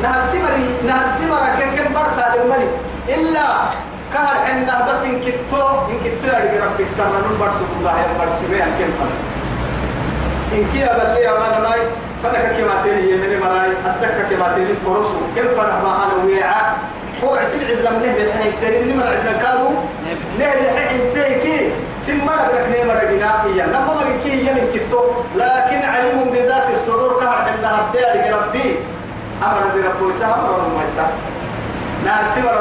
نهر 0.02 0.22
سمري 0.22 0.66
نهر 0.86 1.06
سمرا 1.18 1.48
كم 1.76 1.94
برسا 1.94 2.34
للملي. 2.34 2.68
إلا 3.08 3.46
كهر 4.14 4.36
عندنا 4.48 4.86
بس 4.90 5.04
إن 5.04 5.20
كتو 5.20 5.62
إن 5.90 5.98
كتو 6.04 6.28
أرجع 6.36 6.64
ربك 6.64 6.88
سرنا 6.96 7.18
نون 7.22 7.38
برسو 7.40 7.64
الله 7.78 7.94
يا 7.98 8.06
برسي 8.18 8.46
بيان 8.50 8.72
كم 8.78 8.90
فلا 8.98 9.16
إن 10.58 10.64
كي 10.72 10.84
أبلي 10.84 11.28
أمان 11.30 11.62
ماي. 11.62 11.82
فنك 12.22 12.44
كما 12.56 12.82
تيري 12.84 13.10
يمني 13.12 13.36
مراي 13.36 13.70
أتك 13.86 14.16
كما 14.30 14.52
تيري 14.54 14.74
كورسو 14.86 15.18
كم 15.36 15.48
فلا 15.56 15.76
ما 15.82 15.92
أنا 16.04 16.24
ويعا؟ 16.26 16.76
هو 17.24 17.34
عسل 17.34 17.58
عد 17.70 17.80
لم 17.86 17.96
نهب 18.02 18.16
الحين 18.16 18.52
تاني 18.60 18.92
نمر 18.92 19.06
عدنا 19.06 19.32
كادو. 19.42 19.68
نهب 20.38 20.58
الحين 20.62 21.00
تيكي 21.14 21.70
سم 22.00 22.18
مرق 22.26 22.48
لك 22.54 22.66
نمر 22.74 22.98
جنائيا 23.10 23.66
نما 23.66 23.94
مرق 23.94 24.22
كي 24.24 24.32
يلين 24.46 24.66
كتو 24.74 25.02
لكن 25.36 25.80
علم 25.92 26.30
بذات 26.32 26.66
الصدور 26.70 27.20
كهر 27.20 27.38
عندها 27.48 27.90
بدأ 27.94 28.36
ربي. 28.36 28.76
أمر 29.42 29.62
بربو 29.74 30.10
يسا 30.10 30.26
أمر 30.26 30.66
الميسا 30.66 31.06
نار 32.04 32.24
سمر 32.34 32.54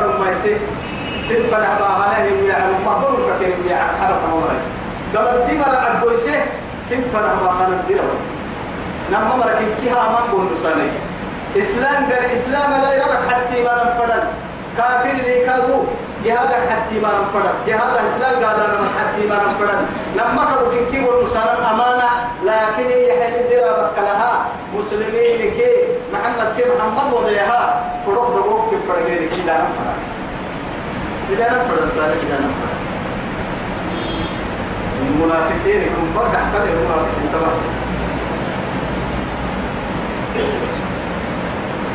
سم 1.29 1.43
فنح 1.51 1.69
باغانا 1.79 2.25
يويا 2.25 2.57
ما 2.85 2.93
بلوك 2.97 3.29
كين 3.39 3.53
يويا 3.63 3.77
حبك 4.01 4.21
مولاي 4.29 4.59
قال 5.15 5.27
الدمر 5.41 5.75
عبويسه 5.75 6.37
سم 6.81 7.01
فنح 7.13 7.33
باغانا 7.41 7.75
الدرب 7.79 8.09
نما 9.11 9.35
مرق 9.35 9.59
كيها 9.81 10.07
أمان 10.07 10.31
بون 10.31 10.49
نساني 10.53 10.87
إسلام 11.57 12.03
قال 12.11 12.25
إسلام 12.33 12.71
لا 12.83 12.93
يربك 12.95 13.23
حتى 13.29 13.63
ما 13.63 13.73
نفرد 13.83 14.23
كافر 14.77 15.15
لي 15.27 15.45
كادو. 15.45 15.83
جهادك 16.25 16.63
حتى 16.71 16.99
ما 17.03 17.11
نفرد 17.19 17.53
جهاد 17.67 18.05
إسلام 18.07 18.33
قال 18.43 18.55
أنا 18.55 18.87
حتى 18.99 19.27
ما 19.27 19.35
نفرد 19.35 19.79
لما 20.15 20.43
كانوا 20.45 20.71
كنكي 20.71 21.05
والمسلم 21.05 21.59
أمانة. 21.71 22.09
لكن 22.45 22.89
يحل 22.89 23.35
الدرا 23.43 23.71
بكلها 23.81 24.45
مسلمين 24.77 25.39
كي. 25.57 25.73
محمد 26.13 26.47
كي 26.57 26.63
محمد 26.77 27.13
وضيها. 27.13 27.83
فروق 28.05 28.29
دقوق 28.35 28.69
كي 28.69 28.77
فرقين 28.87 29.29
كي 29.29 29.41
لا 29.47 29.57
نفرد 29.57 29.99
إذا 31.31 31.45
نفرد 31.45 31.89
صالح 31.89 32.19
إذا 32.25 32.37
نفرد 32.45 32.77
المنافقين 35.01 35.81
يكون 35.81 36.07
فرق. 36.15 36.33
احتمل 36.39 36.69
المنافقين 36.69 37.27
تمام 37.33 37.80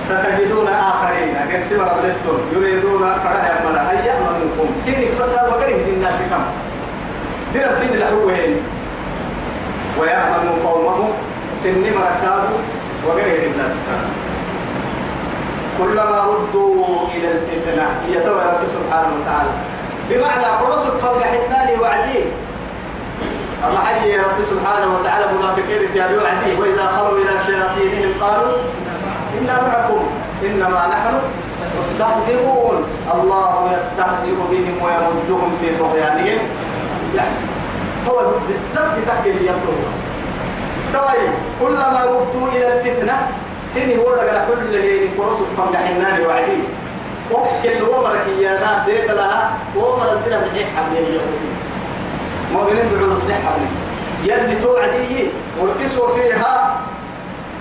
ستجدون 0.01 0.69
آخرين. 0.69 1.37
أجل 1.37 1.63
سوى 1.63 1.79
ربلتهم 1.79 2.41
يريدون 2.53 3.01
فرح 3.01 3.45
يأمنا 3.51 3.91
أن 3.91 3.97
يأمنكم 4.07 4.69
سينك 4.85 5.11
بس 5.21 5.33
وقرهم 5.33 5.81
للناس 5.87 6.19
كم؟ 6.31 6.45
درب 7.55 7.73
سين 7.73 7.93
الحوين 7.95 8.63
ويأمنوا 10.01 10.57
قومهم. 10.65 11.13
سن 11.63 11.81
مركاته 11.81 12.55
وقرهم 13.07 13.39
للناس 13.43 13.73
كم؟ 13.87 14.01
كلما 15.79 16.19
ردوا 16.25 17.09
إلى 17.15 17.29
الفتنة. 17.33 17.87
يتوى 18.09 18.41
رب 18.49 18.63
سبحانه 18.67 19.11
وتعالى. 19.21 19.51
بمعنى 20.11 20.45
قرص 20.45 20.87
الفرق 20.87 21.23
حناني 21.23 21.81
وعديه. 21.81 22.25
أما 23.67 23.79
حي 23.79 24.17
رب 24.17 24.39
سبحانه 24.51 24.89
وتعالى 24.95 25.27
منافقين 25.33 25.83
يتابعوا 25.83 26.23
وعديه 26.23 26.59
وإذا 26.61 26.87
خلوا 26.87 27.19
إلى 27.19 27.33
شياطينهم 27.47 28.13
قالوا 28.21 28.57
إنا 29.39 29.63
معكم 29.69 30.07
إنما 30.43 30.87
نحن 30.91 31.15
مستهزئون. 31.79 32.85
الله 33.15 33.73
يستهزئ 33.75 34.35
بهم 34.51 34.75
ويمدهم 34.83 35.51
في 35.61 35.69
طغيانهم. 35.79 36.39
يعني 37.15 37.37
هو 38.09 38.17
بالضبط 38.49 38.97
تحكي 39.07 39.33
لي 39.33 39.51
طيب 40.95 41.33
كلما 41.61 42.05
ردوا 42.05 42.49
إلى 42.49 42.67
الفتنة 42.75 43.29
سيني 43.69 43.99
هو 43.99 44.15
لقنا 44.15 44.45
كل 44.49 44.75
هي 44.77 45.09
كروس 45.09 45.37
فم 45.57 45.77
حنان 45.77 46.27
وعدي. 46.27 46.61
وكل 47.33 47.83
ومرك 47.83 48.27
يانا 48.41 48.85
ديت 48.87 49.11
لها 49.11 49.53
ومر 49.77 50.13
الدنا 50.13 50.39
من 50.39 50.51
حين 50.55 50.67
حبل 50.77 50.97
اليهودي 50.97 51.51
مؤمنين 52.57 52.87
بعرس 52.93 53.23
حبل 53.23 53.67
يلي 54.25 54.57
توعدي 54.63 55.29
وركسوا 55.61 56.09
فيها. 56.15 56.81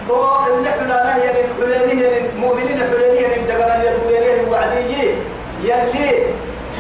تو 0.08 0.16
اللي 0.58 0.70
حنا 0.70 1.04
نهي 1.04 1.32
الحلينية 1.46 2.30
المؤمنين 2.36 2.78
الحلينية 2.82 3.28
من 3.28 3.48
دقنا 3.48 3.76
اليدولينية 3.76 4.42
الوعدية 4.44 5.12
يلي 5.64 6.10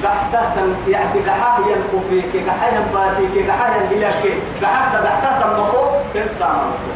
قحتة 0.03 0.53
يعني 0.87 1.19
قحاه 1.27 1.59
ينقفي 1.59 2.21
كي 2.31 2.39
قحاه 2.49 2.69
ينباتي 2.77 3.25
كي 3.33 3.49
قحاه 3.49 3.71
ينهلاك 3.77 4.23
قحاه 4.63 4.97
قحتة 5.05 5.41
تمخو 5.41 5.83
كنسا 6.13 6.43
عملتو 6.45 6.91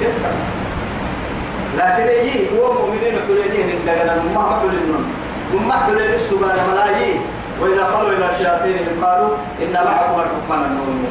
كنسا 0.00 0.30
لكن 1.78 2.08
يجي 2.12 2.58
هو 2.58 2.72
مؤمنين 2.72 3.14
الحلينية 3.14 3.64
من 3.64 3.78
دقنا 3.86 4.14
نمح 4.16 4.60
حلينون 4.60 5.04
نمح 5.54 5.86
حلين 5.86 6.14
السبان 6.14 6.56
ملايين 6.72 7.20
وإذا 7.62 7.84
خلوا 7.84 8.10
إلى 8.10 8.28
شياطينهم 8.38 9.04
قالوا 9.04 9.30
إن 9.62 9.72
معكم 9.72 10.20
الحكمان 10.20 10.62
النون 10.70 11.06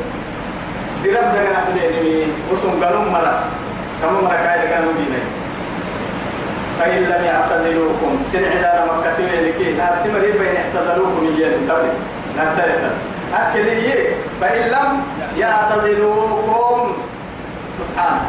درب 1.03 1.13
دقنا 1.33 1.59
حليني 1.65 2.27
وسن 2.51 2.83
قالوا 2.83 3.01
مرة. 3.11 3.39
كما 4.01 4.21
مركاي 4.21 4.57
لكان 4.65 4.83
مبيني 4.87 5.21
فإن 6.79 7.01
لم 7.03 7.25
يعتذروكم 7.25 8.23
سن 8.31 8.43
عدانا 8.43 8.85
مكة 8.85 9.41
لكي. 9.41 9.73
نار 9.73 9.93
سمري 10.03 10.31
بين 10.31 10.55
اعتذروكم 10.61 11.27
إياه 11.37 11.53
قبل 11.69 11.87
نار 12.37 12.49
سيئة 12.55 12.91
أكل 13.33 13.67
إيه؟ 13.67 14.15
فإن 14.41 14.71
لم 14.71 15.01
يعتذروكم 15.37 16.93
سبحانه 17.79 18.21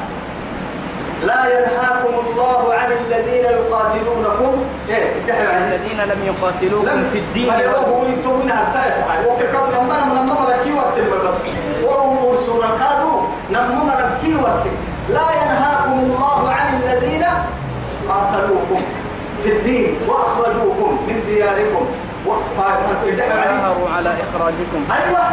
لا 1.27 1.41
ينهاكم 1.55 2.15
الله 2.27 2.75
عن 2.75 2.91
الذين 2.93 3.45
يقاتلونكم. 3.45 4.53
إيه 4.89 5.33
عن 5.33 5.63
الذين 5.69 6.01
لم 6.01 6.21
يقاتلوكم 6.31 7.05
في 7.13 7.19
الدين. 7.19 7.49
ينتوا 8.09 8.37
منها 8.43 8.65
سيئة 8.73 9.27
وكذا 9.27 9.61
لما 9.75 9.95
لما 10.15 10.35
مركي 10.41 10.73
ورسل 10.73 11.05
بس. 11.25 11.35
وهو 11.85 12.37
سورة 12.37 12.71
كادو 12.81 13.13
لما 13.51 13.85
مركي 13.85 14.35
ورسل 14.35 14.75
لا 15.09 15.27
ينهاكم 15.43 15.93
الله 15.93 16.51
عن 16.51 16.81
الذين 16.83 17.25
قاتلوكم 18.09 18.81
في 19.43 19.49
الدين 19.53 19.99
وأخرجوكم 20.09 20.91
من 21.09 21.25
دياركم. 21.27 21.87
وظاهروا 22.27 23.89
على 23.97 24.11
إخراجكم. 24.25 24.81
أيوه. 24.99 25.25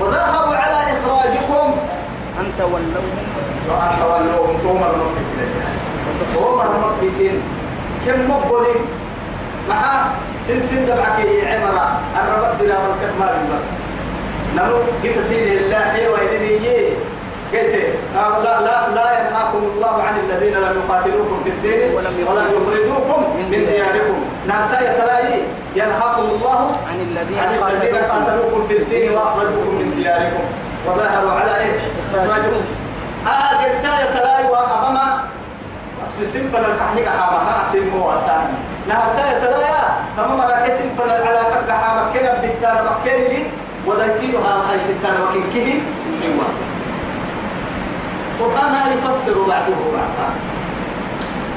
وظاهروا 0.00 0.56
على 0.56 0.78
إخراجكم. 0.96 1.76
ان 2.40 2.52
تولوهم 2.58 3.26
وان 3.68 3.90
تولوهم 4.00 4.58
تومر 4.62 4.92
مكتين 5.04 5.50
تومر 6.34 6.68
مكتين 7.02 7.42
كم 8.06 8.30
مقبلين 8.30 8.82
مع 9.68 9.82
سن 10.46 10.60
سن 10.66 10.86
دبعك 10.86 11.18
عمرة 11.46 12.00
الربط 12.16 12.60
دلا 12.60 12.76
والكتمار 12.78 13.34
بس 13.54 13.64
نمو 14.56 14.76
قلت 15.04 15.26
سيدي 15.28 15.58
الله 15.58 15.78
حيوة 15.78 16.18
إليه 16.18 16.90
قلت 17.52 17.74
لا 18.44 18.60
لا 18.60 18.76
لا 18.94 19.06
ينهاكم 19.20 19.62
الله 19.74 20.02
عن 20.02 20.14
الذين 20.24 20.54
لم 20.54 20.82
يقاتلوكم 20.84 21.40
في 21.44 21.50
الدين 21.50 21.94
ولم 21.94 22.14
يخرجوكم 22.56 23.22
من 23.50 23.50
دياركم. 23.50 24.18
نعم 24.48 24.64
تلاقي 24.98 25.40
ينهاكم 25.76 26.22
الله 26.22 26.70
عن 26.90 26.98
الذين 27.00 27.96
قاتلوكم 28.10 28.66
في 28.68 28.76
الدين 28.76 29.12
واخرجوكم 29.12 29.74
من 29.74 29.94
دياركم 29.96 30.44
وظاهروا 30.86 31.30
على 31.32 31.56
إيه 31.60 31.72
إخراجهم 32.14 32.62
هذه 33.28 33.70
رسالة 33.70 34.20
تلاي 34.20 34.44
وأبما 34.50 35.24
في 36.18 36.26
سنفنا 36.26 36.66
الكحنية 36.66 37.08
حامة 37.08 37.72
سنمو 37.72 38.10
وسان 38.12 38.48
نها 38.88 39.06
رسالة 39.08 39.38
تلاي 39.46 39.64
تمام 40.16 40.40
راكي 40.40 40.70
سنفنا 40.70 41.16
العلاقة 41.22 41.72
حامة 41.72 42.12
كنا 42.12 42.34
بالدار 42.42 42.98
مكين 43.00 43.24
لي 43.28 43.42
وذكيرها 43.86 44.70
هاي 44.70 44.78
ستان 44.80 45.14
وكين 45.22 45.44
كيه 45.52 45.80
سنمو 46.20 46.40
وسان 46.42 46.68
وكان 48.40 48.98
يفسر 48.98 49.42
بعده 49.42 49.74
بعضها 49.92 50.30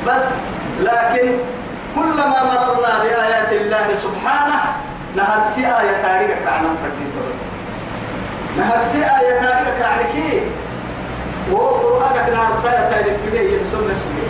بس 0.07 0.31
لكن 0.79 1.31
كلما 1.95 2.43
مررنا 2.43 2.99
بآيات 3.03 3.51
الله 3.51 3.93
سبحانه 3.93 4.59
نهر 5.15 5.41
سي 5.55 5.61
آية 5.61 6.01
تاريخ 6.03 6.37
عن 6.47 6.61
فردين 6.63 7.11
بس. 7.29 7.35
نهر 8.57 8.79
سي 8.91 8.97
آية 8.97 9.41
تاريخ 9.41 9.87
عن 9.87 9.99
كي 10.13 10.41
وقرآنك 11.51 12.29
نهر 12.33 12.53
سي 12.61 12.69
آية 12.69 12.89
تاريخ 12.89 13.13
في 13.25 13.29
ليه 13.37 13.57
يمسون 13.59 13.81
نفسه 13.91 14.21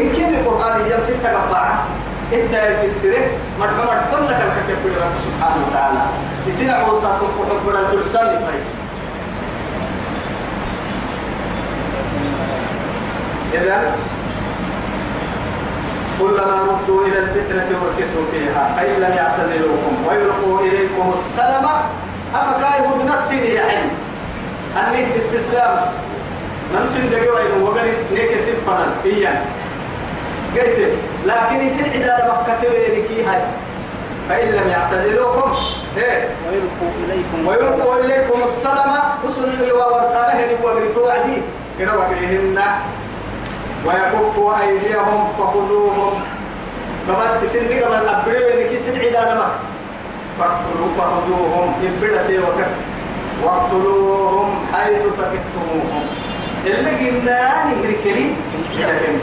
إن 0.00 0.12
كان 0.16 0.34
القرآن 0.34 0.80
يمسي 0.80 1.12
تقبعه 1.24 1.84
إنت 2.32 2.54
في 2.80 2.84
السرة 2.86 3.26
مرحبا 3.60 3.84
مرحبا 3.84 4.16
لك 4.24 4.36
الحكي 4.46 4.74
كل 4.84 4.90
رب 5.02 5.14
سبحانه 5.26 5.66
وتعالى. 5.68 6.00
في 6.44 6.52
سنة 6.52 6.72
عوصى 6.72 7.00
سنقو 7.20 7.44
حبنا 7.60 7.80
الدرسان 7.80 8.26
لفايد 8.26 8.64
إذا 13.54 13.96
كلما 16.20 16.60
ردوا 16.68 17.06
إلى 17.06 17.18
الفتنة 17.18 17.66
وركسوا 17.82 18.22
فيها 18.32 18.74
فإن 18.76 19.00
لم 19.00 19.16
يعتذروكم 19.16 19.94
ويلقوا 20.08 20.60
إليكم 20.60 21.12
السلام 21.14 21.64
أفكاي 22.34 22.80
هدنت 22.86 23.26
سيني 23.28 23.48
يا 23.54 23.66
حلم 23.68 23.90
أني 24.76 25.16
استسلام 25.16 25.76
نمسن 26.74 27.10
دقيقة 27.10 27.62
وقال 27.62 27.86
نيك 28.12 28.40
سبنا 28.40 28.86
إيان 29.04 29.40
قلت 30.54 30.78
لكن 31.26 31.66
يسن 31.66 31.84
عدالة 31.90 32.32
مكة 32.42 32.70
ويركي 32.70 33.24
هاي 33.24 33.40
فإن 34.28 34.48
لم 34.48 34.68
يعتذروكم 34.68 35.52
إيه 35.96 36.28
ويلقوا 36.48 36.90
إليكم 37.04 37.46
ويلقوا 37.46 37.96
إليكم 38.04 38.42
السلام 38.44 38.90
حسن 39.24 39.72
وورساله 39.72 40.58
وقرتوا 40.62 41.12
عدي 41.12 41.36
كده 41.78 41.98
وقرهن 41.98 42.58
ويكفوا 43.86 44.60
أيديهم 44.60 45.28
فخذوهم 45.38 46.20
قبل 47.08 47.48
سن 47.48 47.66
قبل 47.66 48.08
أبريل 48.08 48.68
كي 48.68 48.76
سن 48.76 48.98
عدالة 48.98 49.48
فاقتلوا 50.38 50.88
فخذوهم 50.98 51.72
يبدا 51.82 52.18
سيوك 52.18 52.58
واقتلوهم 53.44 54.66
حيث 54.72 54.98
ثقفتموهم 55.02 56.06
اللي 56.66 57.10
قلنا 57.10 57.64
نهركني 57.64 58.26
لكن 58.78 59.14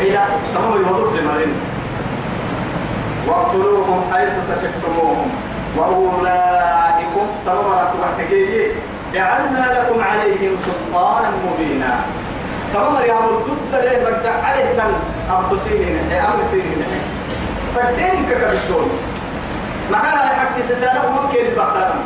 إذا 0.00 0.26
تمام 0.54 0.72
الوضوح 0.72 1.12
لمرين 1.12 1.54
واقتلوهم 3.26 4.12
حيث 4.12 4.28
ثقفتموهم 4.48 5.30
وأولئكم 5.76 7.26
تمام 7.46 7.66
رأتوا 7.66 8.04
جعلنا 9.14 9.66
لكم 9.72 10.00
عليهم 10.02 10.56
سلطانا 10.56 11.30
مبينا. 11.46 12.00
تمام 12.74 12.96
يا 13.06 13.12
عمر 13.12 13.42
ضد 13.46 13.74
ليه 13.84 13.98
بدع 13.98 14.34
عليه 14.44 14.64
تن 14.64 14.92
أبو 15.30 15.56
سينين. 15.56 16.12
أمر 16.12 16.44
سينين. 16.50 16.84
فدين 17.76 18.26
ككبتون 18.30 18.90
معاها 19.92 20.34
حق 20.34 20.60
ستانا 20.60 21.04
وممكن 21.04 21.46
البحثان 21.46 22.00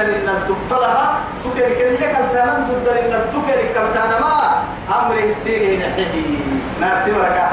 اللي 0.00 0.18
ضده 0.18 0.26
هاي 0.26 0.26
تن 0.26 0.28
إن 0.28 0.38
تبطلها 0.48 1.18
تكر 1.44 1.68
كل 1.68 1.96
كلتانا 1.96 2.66
ضد 2.68 2.88
إن 2.88 3.12
تكر 3.32 3.58
كلتانا 3.74 4.20
ما؟ 4.20 4.62
أمر 4.98 5.16
سينين 5.42 5.82
حدي 5.82 6.38
نارسي 6.80 7.12
مركا 7.12 7.48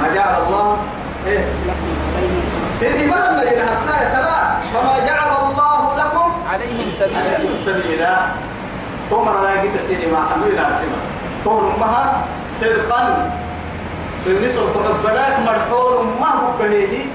ما 0.00 0.14
جعل 0.14 0.42
الله. 0.42 0.76
إيه؟ 1.26 1.44
سيدي 2.80 3.04
أن 3.04 3.36
لنا 3.36 3.72
الساية 3.72 4.08
ترى 4.14 4.40
وما 4.74 5.06
جعل 5.06 5.30
الله 5.50 5.96
لكم؟ 5.96 6.32
عليهم 6.52 6.90
سبيلا. 7.00 7.18
عليهم 7.18 7.56
سبيلا. 7.56 8.16
تومر 9.10 9.42
لا 9.42 9.64
جد 9.64 9.80
سيدي 9.80 10.06
ما 10.06 10.18
حمل 10.34 10.56
ناسما 10.56 10.98
تومر 11.44 11.74
أمها 11.76 12.20
سرقا 12.60 13.30
سني 14.24 14.48
سرق 14.48 14.96
بلاك 15.04 15.38
مرحول 15.46 16.06
ما 16.20 16.26
هو 16.28 16.58
كهيه 16.58 17.06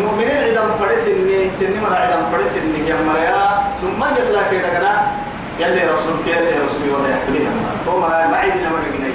مؤمنين 0.00 0.36
عدم 0.36 0.68
فرس 0.80 1.06
إني 1.08 1.50
سني 1.60 1.80
مرا 1.80 1.96
عدم 1.96 2.22
فرس 2.32 2.56
إني 2.56 2.88
يا 2.88 2.96
مريا 3.08 3.42
ثم 3.80 4.00
يلا 4.04 4.42
كده 4.50 4.68
كنا 4.68 5.12
يلي 5.60 5.84
رسول 5.84 6.14
كي 6.24 6.30
يلي 6.30 6.50
رسول 6.64 6.82
يوم 6.88 7.04
يحكي 7.10 7.48
تومر 7.86 8.08
ما 8.08 8.36
عيدنا 8.36 8.68
ما 8.68 8.78
نجني 8.78 9.12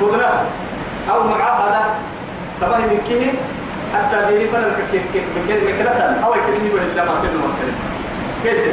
كنا 0.00 0.44
أو 1.10 1.24
معاهدة 1.28 1.84
طبعا 2.60 2.78
من 2.78 3.00
كيه 3.08 3.32
حتى 3.94 4.16
بيفن 4.28 4.58
الكيك 4.64 5.02
كيك 5.12 5.24
بكل 5.36 5.60
مكلتا 5.74 6.20
أو 6.24 6.34
يكلمني 6.34 6.70
ولا 6.74 7.04
ما 7.04 7.12
ما 7.12 7.20
كلمة. 7.22 7.48
كده 8.44 8.72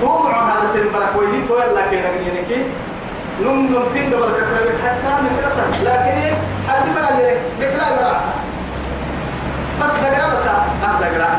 تومر 0.00 0.30
هذا 0.34 0.70
تنبرك 0.74 1.12
ويدي 1.16 1.46
تو 1.48 1.54
يلا 1.54 1.90
كده 1.90 2.00
يعني 2.08 2.64
نم 3.42 3.66
نم 3.66 3.84
تين 3.94 4.10
دبر 4.10 4.28
كتر 4.28 4.72
حتى 4.84 5.22
مكلتا 5.24 5.84
لكن 5.84 6.34
حد 6.68 6.94
بقى 6.94 7.12
لك 7.18 7.40
مكلا 7.60 7.92
يبرع 7.92 8.20
بس 9.84 9.90
دقرأ 9.92 10.26
بس 10.34 10.46
آه 10.46 11.00
دقرا 11.00 11.30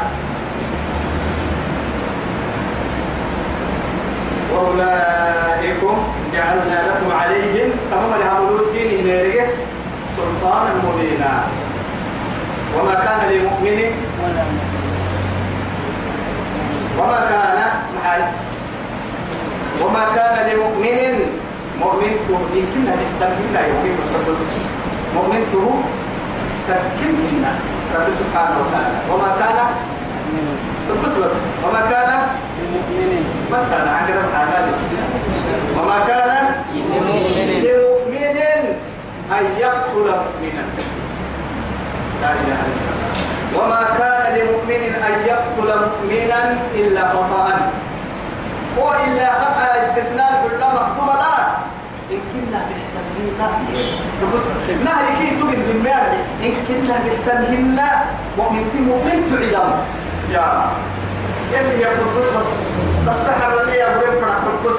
وأولئكم 4.53 5.97
جعلنا 6.33 6.77
لكم 6.87 7.17
عليهم 7.17 7.69
تمام 7.91 8.11
لهم 8.19 8.63
سين 8.71 9.05
هنا 9.05 9.47
سلطانا 10.17 10.73
مبينا. 10.85 11.43
وما 12.77 12.93
كان 12.93 13.21
لمؤمن 13.31 13.79
وما 16.99 17.19
كان 17.29 17.57
محل 17.97 18.21
وما 19.81 20.05
كان 20.15 20.49
لمؤمن 20.49 21.13
مؤمن 21.79 22.11
يمكن 22.55 22.87
أن 22.87 22.99
تمكن 23.19 23.53
يمكن 23.69 23.95
بس 24.01 24.29
بس 24.29 24.37
مؤمن 25.15 25.41
تمكن 26.67 27.43
رب 27.95 28.07
سبحانه 28.19 28.55
وتعالى. 28.61 28.97
وما 29.11 29.29
كان 29.39 29.57
بس 31.05 31.15
بس. 31.17 31.35
وما 31.63 31.81
كان 31.91 32.11
لمؤمن 32.59 33.11
ما 33.51 33.59
كان 33.71 33.87
عقرب 33.87 34.25
حاجة 34.35 34.65
وما 35.77 35.97
كان 36.07 36.31
لمؤمن 36.73 38.37
أن 39.31 39.45
يقتل 39.59 40.07
مؤمنا. 40.23 40.63
لا 42.21 42.29
إله 42.31 42.59
إلا 42.71 42.91
الله. 42.93 43.11
وما 43.57 43.83
كان 43.99 44.23
لمؤمن 44.37 44.83
أن 45.07 45.13
يقتل 45.27 45.69
مؤمنا 45.85 46.41
إلا 46.75 47.01
خطأ. 47.09 47.47
وإلا 48.77 49.27
خطأ 49.41 49.81
استثناء 49.81 50.31
كل 50.43 50.61
مكتوب 50.77 51.07
لا 51.07 51.37
إن 52.11 52.19
كنا 52.33 52.59
يا 60.31 60.71
يلي 61.51 61.81
يقول 61.81 62.17
بس 62.17 62.25
بس 62.25 62.47
بس 63.07 63.15
تحر 63.27 63.63
لي 63.65 63.77
بس 64.65 64.75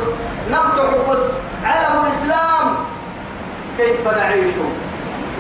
نبتع 0.50 1.12
بس 1.12 1.20
علم 1.64 2.02
الإسلام 2.06 2.74
كيف 3.78 4.08
نعيش 4.08 4.54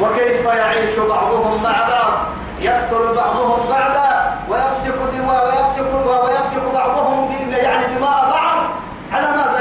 وكيف 0.00 0.44
يعيش 0.46 0.98
بعضهم 0.98 1.62
مع 1.62 1.88
بعض 1.88 2.26
يقتل 2.60 3.14
بعضهم 3.16 3.68
بعضا 3.68 4.34
ويفسق 4.48 5.10
دماء 5.18 5.44
ويفسق 5.46 6.24
ويفسق 6.24 6.72
بعضهم 6.74 7.30
يعني 7.52 7.86
دماء 7.94 8.30
بعض 8.30 8.58
على 9.12 9.36
ماذا 9.36 9.53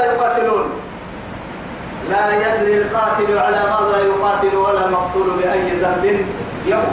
لا 2.10 2.24
يدري 2.34 2.74
القاتل 2.82 3.38
على 3.38 3.56
ماذا 3.56 3.98
يقاتل 4.04 4.56
ولا 4.56 4.86
المقتول 4.86 5.30
بأي 5.30 5.70
ذنب. 5.70 6.26
يوم. 6.66 6.84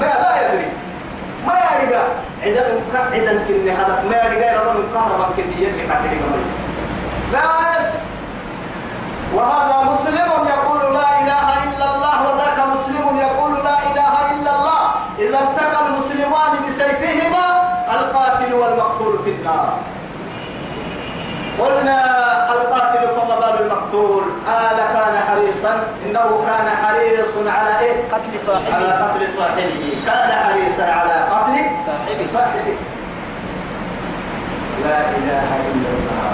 ما 0.00 0.06
لا 0.06 0.32
يدري. 0.40 0.68
ما 1.46 1.54
يرجع 1.54 2.02
عدن 2.42 2.80
عدن 3.14 3.38
كن 3.48 3.68
هدف. 3.68 4.04
ما 4.04 4.16
يرجع 4.16 4.62
ربنا 4.62 4.84
كهرباء 4.94 5.30
كن 5.36 5.62
يلي 5.62 5.82
قاتل 5.82 6.20
بس. 7.32 7.90
وهذا 9.34 9.92
مسلم 9.92 10.30
يقول 10.54 10.94
لا 10.94 11.08
إله 11.22 11.46
إلا 11.64 11.86
الله 11.94 12.16
وذاك 12.28 12.58
مسلم 12.74 13.18
يقول 13.18 13.52
لا 13.64 13.78
إله 13.92 14.14
إلا 14.32 14.50
الله. 14.56 14.82
إذا 15.18 15.38
التقى 15.38 15.86
المسلمان 15.86 16.52
بسيفهما 16.68 17.46
القاتل 17.94 18.54
والمقتول 18.54 19.18
في 19.24 19.30
النار. 19.30 19.78
قلنا 21.60 21.98
القاتل 22.52 23.08
فما 23.14 23.36
بال 23.40 23.60
المقتول. 23.60 24.24
آل 24.48 24.78
كان 24.94 25.14
حريصا. 25.28 25.82
إنه 26.06 26.44
كان 26.46 26.66
حريص 26.82 27.32
على 27.46 27.78
إيه؟ 27.80 27.94
قتل 28.12 28.30
على 28.30 28.38
صاحبه 28.46 29.04
قتل 29.04 29.30
صاحبه. 29.38 29.94
كان 30.06 30.30
حريصا 30.44 30.82
على 30.82 31.12
قتل 31.32 31.54
صاحبه. 31.86 32.26
صاحبه. 32.32 32.76
لا 34.84 34.98
إله 35.18 35.48
إلا 35.70 35.90
الله. 35.96 36.30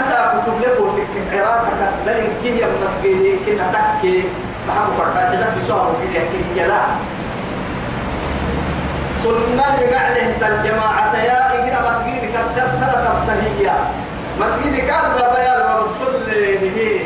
أسا 0.00 0.18
كتب 0.34 0.60
لك 0.60 0.80
وتك 0.80 1.14
عراقك. 1.32 1.80
دلين 2.06 2.32
كي 2.42 2.58
يا 2.58 2.68
مسجدي. 2.84 3.36
كنا 3.46 3.66
تكي 3.72 4.24
بحب 4.68 4.88
بركات. 4.98 5.32
كده 5.32 5.46
بسوا 5.58 5.82
وكده 5.82 6.24
كي 6.32 6.60
يلا. 6.60 6.82
سنة 9.22 9.68
بقعله 9.80 10.28
الجماعة 10.48 11.14
يا 11.16 11.41
مسجدك 12.02 12.34
الدرس 12.34 12.72
سنة 12.72 13.24
تهيا 13.26 13.74
مسجدك 14.40 14.90
أربع 14.90 15.34
بيال 15.34 15.60
ورسول 15.62 16.14
به. 16.62 17.00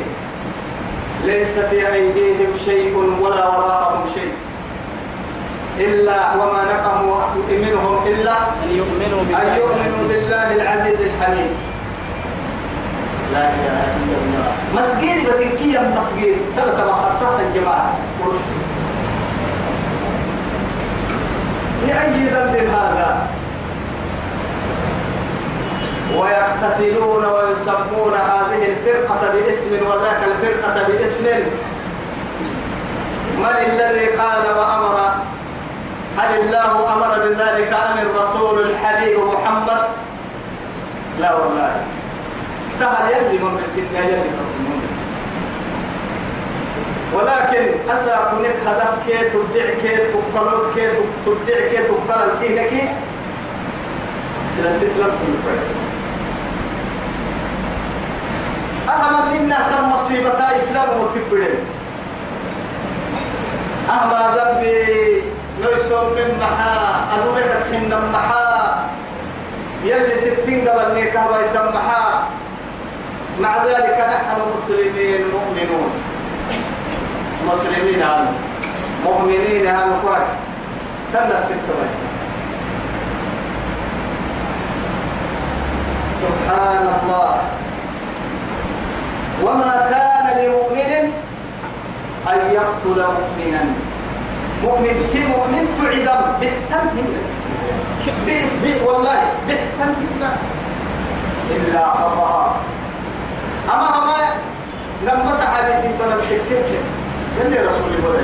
ليس 1.25 1.59
في 1.59 1.93
أيديهم 1.93 2.53
شيء 2.65 2.97
ولا 3.21 3.49
وراءهم 3.49 4.05
شيء. 4.15 4.33
إلا 5.79 6.35
وما 6.35 6.65
نقموا 6.65 7.21
منهم 7.49 8.07
إلا 8.07 8.33
أن 8.65 8.71
يؤمنوا 8.71 9.21
بالله. 9.25 9.43
أن 9.43 9.57
يؤمنوا 9.57 10.09
بالله 10.09 10.55
العزيز 10.55 11.01
الحميد. 11.01 11.51
لا 13.33 13.49
إله 13.49 13.85
إلا 13.97 14.17
الله. 14.23 14.53
مسجد 14.75 15.29
بس 15.29 15.41
كي 15.59 15.79
مسجد 15.97 16.37
سنة 16.57 16.85
ما 16.85 17.41
الجماعة. 17.41 17.93
لأي 21.87 22.27
ذنب 22.27 22.57
هذا؟ 22.57 23.27
ويقتتلون 26.15 27.25
ويسمون 27.25 28.15
هذه 28.15 28.63
الفرقة 28.69 29.33
باسم 29.33 29.71
وذاك 29.87 30.21
الفرقة 30.25 30.87
باسم. 30.89 31.25
من 33.39 33.57
الذي 33.67 34.07
قال 34.07 34.59
وأمر؟ 34.59 35.15
هل 36.19 36.41
الله 36.41 36.93
أمر 36.93 37.19
بذلك 37.19 37.73
أم 37.73 37.99
الرسول 37.99 38.61
الحبيب 38.61 39.19
محمد؟ 39.19 39.83
لا 41.21 41.35
والله. 41.35 41.85
تهل 42.81 43.11
يلي 43.11 43.39
من 43.39 43.61
رسلنا 43.65 44.01
يلي 44.05 44.31
رسول 44.41 44.61
من 44.61 44.77
ولكن 47.15 47.91
أسا 47.91 48.31
كنك 48.31 48.57
هدف 48.67 48.93
كي 49.07 49.31
تبدع 49.31 49.65
كي 49.83 49.97
تقلد 49.97 50.75
كي 50.75 50.87
تبدع 51.25 52.41
كي 52.43 52.55
نكي 52.55 52.89
سلام 54.49 54.81
تسلم 54.81 55.05
تنقل 55.05 55.86
أهم 58.89 59.15
منا 59.35 59.59
كم 59.71 59.93
مصيبة 59.93 60.57
إسلام 60.57 60.89
وتبدل 61.01 61.55
أما 63.91 64.23
ذنبي 64.37 65.23
ليسوا 65.61 66.11
من 66.11 66.29
محا 66.41 66.75
أدورك 67.15 67.51
حين 67.71 67.91
محا. 68.13 68.47
يلي 69.85 70.15
ستين 70.19 70.69
قبل 70.69 70.95
نيكا 70.95 71.23
يسمحا 71.45 72.27
مع 73.41 73.53
ذلك 73.65 73.99
نحن 73.99 74.39
مسلمين 74.55 75.21
مؤمنون. 75.35 75.91
مسلمين 77.47 78.03
هذا 78.03 78.33
مؤمنين 79.05 79.67
هذا 79.67 79.95
فرق 80.03 80.29
كنا 81.13 81.41
ستة 81.43 81.73
بس 81.79 81.97
سبحان 86.21 86.85
الله. 87.03 87.35
وما 89.43 89.73
كان 89.91 90.27
لمؤمن 90.39 91.13
أن 92.33 92.39
يقتل 92.53 92.99
مؤمنا. 93.19 93.65
مؤمن 94.65 94.97
في 95.13 95.21
مؤمن 95.27 95.75
تعدم 95.77 96.23
بحتم 96.41 96.87
والله 98.87 99.21
بحتم 99.49 99.95
إلا 101.51 101.85
خطأ. 101.87 102.57
أما 103.75 103.89
أما 103.99 104.17
لما 105.05 105.33
سحبتي 105.33 105.91
فلم 105.99 106.21
تكتك 106.21 106.71
يلي 107.41 107.59
رسول 107.67 107.91
الله. 107.99 108.23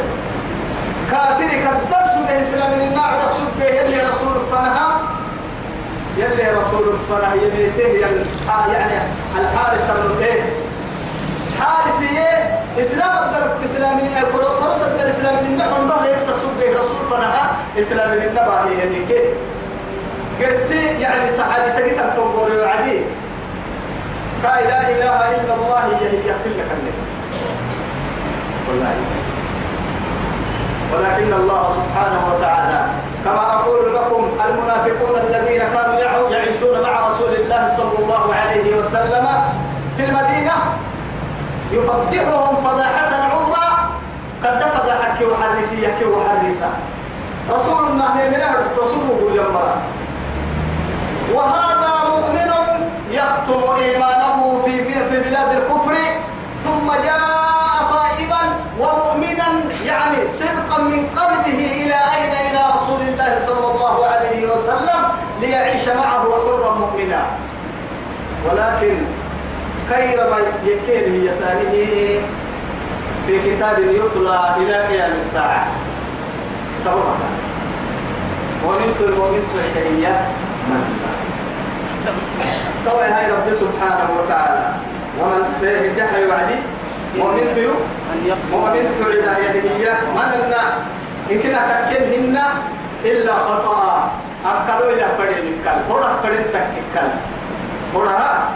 كافر 1.10 1.48
كذب 1.48 1.92
سوده 2.14 2.40
إسلام 2.40 2.72
النار 2.72 3.28
رسول 3.28 3.48
يلي 3.60 3.98
رسول 4.10 4.34
فنها. 4.52 5.00
يلي 6.18 6.50
رسول 6.50 6.84
فنها 7.08 7.34
يميته 7.34 7.88
يعني 8.72 8.98
الحارث 9.40 9.90
الرتيه 9.90 10.42
حارث 11.62 12.02
يه 12.12 12.60
إسلام 12.82 13.10
الدرب 13.24 13.64
إسلام 13.64 13.98
القرآن 13.98 14.62
فرس 14.62 14.82
الدر 14.82 15.08
إسلام 15.08 15.34
النبى 15.38 15.62
من 15.82 15.88
ظهر 15.88 16.08
يكسر 16.08 16.32
سوده 16.42 16.80
رسول 16.80 17.02
فنها 17.10 17.56
إسلام 17.78 18.12
النبى 18.12 18.40
هي 18.66 18.78
يعني 18.78 18.98
قرسي 20.40 20.86
يعني 21.00 21.30
صحابي 21.30 21.70
تجد 21.70 21.98
أن 21.98 22.10
تنظر 22.16 22.50
وعدي. 22.60 22.98
لا 24.42 24.58
إله 24.60 24.90
إلا 25.40 25.54
الله 25.54 25.78
هي 26.00 26.16
يغفر 26.28 26.50
لك 26.58 26.70
الليل 26.78 26.98
ولكن 30.92 31.32
الله 31.32 31.62
سبحانه 31.70 32.34
وتعالى 32.34 32.86
كما 33.24 33.54
أقول 33.54 33.94
لكم 33.94 34.28
المنافقون 34.48 35.20
الذين 35.28 35.58
كانوا 35.74 36.30
يعيشون 36.30 36.80
مع 36.82 37.08
رسول 37.08 37.34
الله 37.34 37.76
صلى 37.76 37.98
الله 38.04 38.34
عليه 38.34 38.76
وسلم 38.76 39.26
في 39.96 40.04
المدينة 40.04 40.52
يفضحهم 41.72 42.56
فضاحة 42.64 43.12
عظمى. 43.32 43.68
قد 44.44 44.60
فضحك 44.60 45.18
وحرسية 45.30 45.98
وحرسة 46.06 46.70
رسول 47.50 47.84
الله 47.88 48.14
من 48.14 48.42
رسول 48.78 49.36
يمرا 49.36 49.74
وهذا 51.34 51.92
مؤمن 52.10 52.50
يختم 53.10 53.62
إيمانه 53.82 54.62
في 54.64 54.84
في 54.84 55.20
بلاد 55.20 55.50
الكفر 55.56 55.96
ثم 56.64 56.88
جاء 57.04 57.22
طائبا 57.90 58.42
ومؤمنا 58.78 59.48
يعني 59.86 60.32
صدقا 60.32 60.78
من 60.82 61.06
قلبه 61.16 61.58
إلى 61.82 61.98
أين؟ 62.16 62.32
إلى 62.50 62.60
رسول 62.74 63.00
الله 63.00 63.38
صلى 63.46 63.66
الله 63.74 64.06
عليه 64.06 64.46
وسلم 64.46 65.00
ليعيش 65.40 65.88
معه 65.88 66.22
حرا 66.22 66.74
مؤمنا. 66.74 67.22
ولكن 68.46 68.96
خير 69.93 70.30
ما 70.30 70.38
يكين 70.64 71.24
يسانه 71.24 71.74
في 73.26 73.34
كتاب 73.47 73.78
يتلى 73.78 74.55
إلى 74.57 74.76
قيام 74.88 75.12
الساعة. 75.12 75.66
سببها. 76.84 77.28
ومنت 78.66 79.01
المؤمن 79.01 79.43
تحتهي 79.55 80.12
من 80.68 80.82
طوي 82.86 83.05
هاي 83.05 83.32
رب 83.32 83.53
سبحانه 83.53 84.09
وتعالى. 84.18 84.68
ومن 85.20 85.43
يدحى 85.62 86.22
يوعدي 86.22 86.59
مؤمن 87.18 87.53
تيو 87.55 87.70
مؤمن 88.53 88.84
تعد 89.24 89.55
يدهية 89.55 89.95
من 90.16 90.30
النا؟ 90.45 90.62
إن 91.30 91.38
كنا 91.43 91.61
تكين 91.90 92.03
هن 92.12 92.38
إلا 93.05 93.34
خطأ. 93.34 94.11
أكلوا 94.47 94.93
إلى 94.93 95.07
فرين 95.18 95.55
الكل 95.55 95.78
هورا 95.90 96.18
فرين 96.22 96.45
تككل 96.53 97.09
هورا 97.95 98.49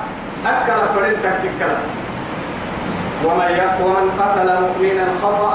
أكل 0.50 0.78
فرين 0.94 1.16
تككل 1.22 1.72
ومن 3.24 3.50
ومن 3.82 4.06
قتل 4.20 4.48
مؤمنا 4.62 5.06
خطأ 5.22 5.54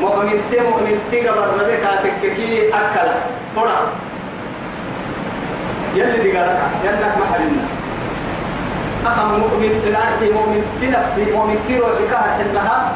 مؤمن 0.00 0.38
تي 0.50 0.60
مؤمن 0.60 0.96
تي 1.10 1.28
قبل 1.28 1.38
ربك 1.38 1.84
تككي 2.04 2.68
أكل. 2.68 3.08
هورا 3.56 3.76
يلي 5.94 6.18
دي 6.22 6.30
قالك 6.36 6.58
يلك 6.84 7.12
ما 7.18 7.26
حلنا 7.32 7.64
أخم 9.06 9.28
مؤمن 9.40 9.72
تنعرفي 9.84 10.32
مؤمن 10.32 10.62
في 10.80 10.90
نفسي 10.90 11.32
مؤمن 11.32 11.58
في 11.66 11.78
روحك 11.78 12.12
إنها. 12.40 12.92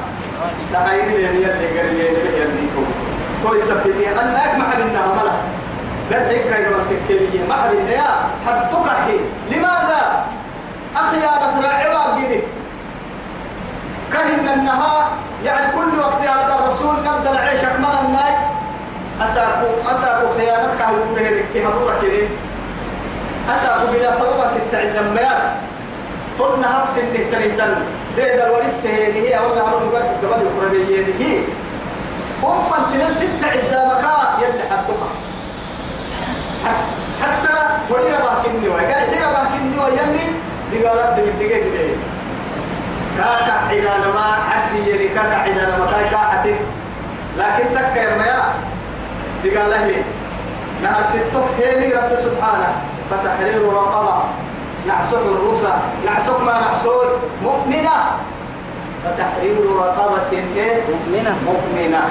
تغير 0.73 1.05
لي 1.05 1.25
يلي 1.25 1.45
قال 1.45 1.95
لي 1.95 2.07
يلي 2.07 2.39
يلي 2.41 2.67
تو 2.75 2.83
تو 3.49 3.55
يثبتي 3.55 4.09
أنك 4.11 4.53
ما 4.59 4.65
حلنا 4.73 5.01
ملا 5.17 6.29
حيك 6.29 6.43
كاين 6.51 6.67
وقتك 6.73 7.09
ما 7.49 7.55
حلنا 7.55 7.91
يا 7.91 8.11
حدك 8.47 8.87
لماذا؟ 9.51 10.03
أخيانة 10.97 11.61
راعي 11.69 11.95
وابدي 11.95 12.41
كهن 14.13 14.49
النهار 14.59 15.11
يعني 15.45 15.73
كل 15.73 15.99
وقت 15.99 16.27
عبد 16.27 16.51
الرسول 16.51 16.97
نبدأ 16.97 17.41
عيشك 17.41 17.73
من 17.79 18.07
الناي. 18.07 18.35
أساكو 19.21 19.67
أساكو 19.87 20.27
خيانتك 20.39 20.83
هدورك 20.83 21.57
هدورك 21.57 22.03
كده. 22.03 22.29
أسأل 23.55 23.87
بلا 23.93 24.13
سبب 24.13 24.47
ستة 24.47 24.79
عند 24.79 24.97
المياه. 24.97 25.55
طلنا 26.39 26.83
هفس 26.83 26.99
إنه 26.99 27.31
تريدن 27.33 27.75
ده 28.17 28.37
ده 28.37 28.47
الوريس 28.47 28.87
هي 28.87 29.39
والله 29.39 29.63
عمرو 29.63 29.97
قال 29.97 30.33
قبل 30.33 30.43
القرآنية 30.47 31.07
هي. 31.19 31.39
من 32.43 32.85
سنين 32.93 33.15
ستة 33.15 33.47
عند 33.51 33.93
مكان 33.93 34.43
يلي 34.43 34.63
حدوها. 34.71 35.11
حتى 37.23 37.55
ولي 37.91 38.17
رباه 38.17 38.43
كني 38.43 38.69
وقال 38.69 39.11
لي 39.11 39.25
رباه 39.25 39.45
كني 39.45 39.79
ويلي 39.85 40.27
من 40.75 41.37
دقيقة 41.39 41.59
كده. 41.59 41.97
كاكا 43.19 43.53
عدانا 43.53 44.07
ما 44.15 44.33
حد 44.51 44.77
كاكا 45.15 45.37
عدانا 45.37 45.79
ما 45.79 45.87
كاكا 45.87 46.17
حتى 46.17 46.55
لكن 47.39 47.75
تكا 47.75 48.01
يا 48.01 48.17
مياه 48.17 48.53
دي 49.43 49.57
قال 49.57 49.71
لي 49.71 50.03
نهر 50.83 51.03
ستة 51.03 51.45
هيني 51.59 51.93
رب 51.95 52.15
سبحانه. 52.15 52.73
فتحرير 53.11 53.73
رقبة. 53.73 54.23
نعسك 54.87 55.15
الرسل. 55.15 55.73
نعسك 56.07 56.41
ما 56.41 56.61
نعسول 56.61 57.07
مؤمنة. 57.43 57.97
فتحرير 59.05 59.77
رقبة 59.77 60.33
إيه؟ 60.57 60.83
مؤمنة. 60.91 61.37
مؤمنة. 61.47 62.03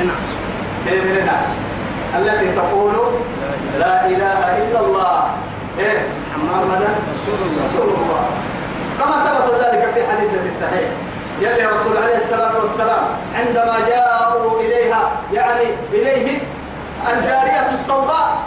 الناس. 0.00 1.46
التي 2.16 2.56
تقول 2.56 2.92
لا 3.78 4.06
إله 4.06 4.38
إلا 4.58 4.80
الله. 4.80 5.24
إيه 5.80 6.06
محمد 6.36 6.82
رسول 6.82 7.38
الله. 7.48 7.64
رسول 7.64 7.88
الله 7.88 8.24
كما 8.98 9.16
ثبت 9.24 9.54
ذلك 9.64 9.92
في 9.94 10.00
حديث 10.12 10.30
صحيح 10.60 10.88
يلي 11.40 11.66
رسول 11.66 11.96
عليه 11.96 12.16
الصلاة 12.16 12.60
والسلام 12.60 13.02
عندما 13.34 13.76
جاءوا 13.88 14.60
إليها 14.60 15.10
يعني 15.32 15.62
إليه 15.92 16.38
الجارية 17.12 17.70
السوداء 17.72 18.38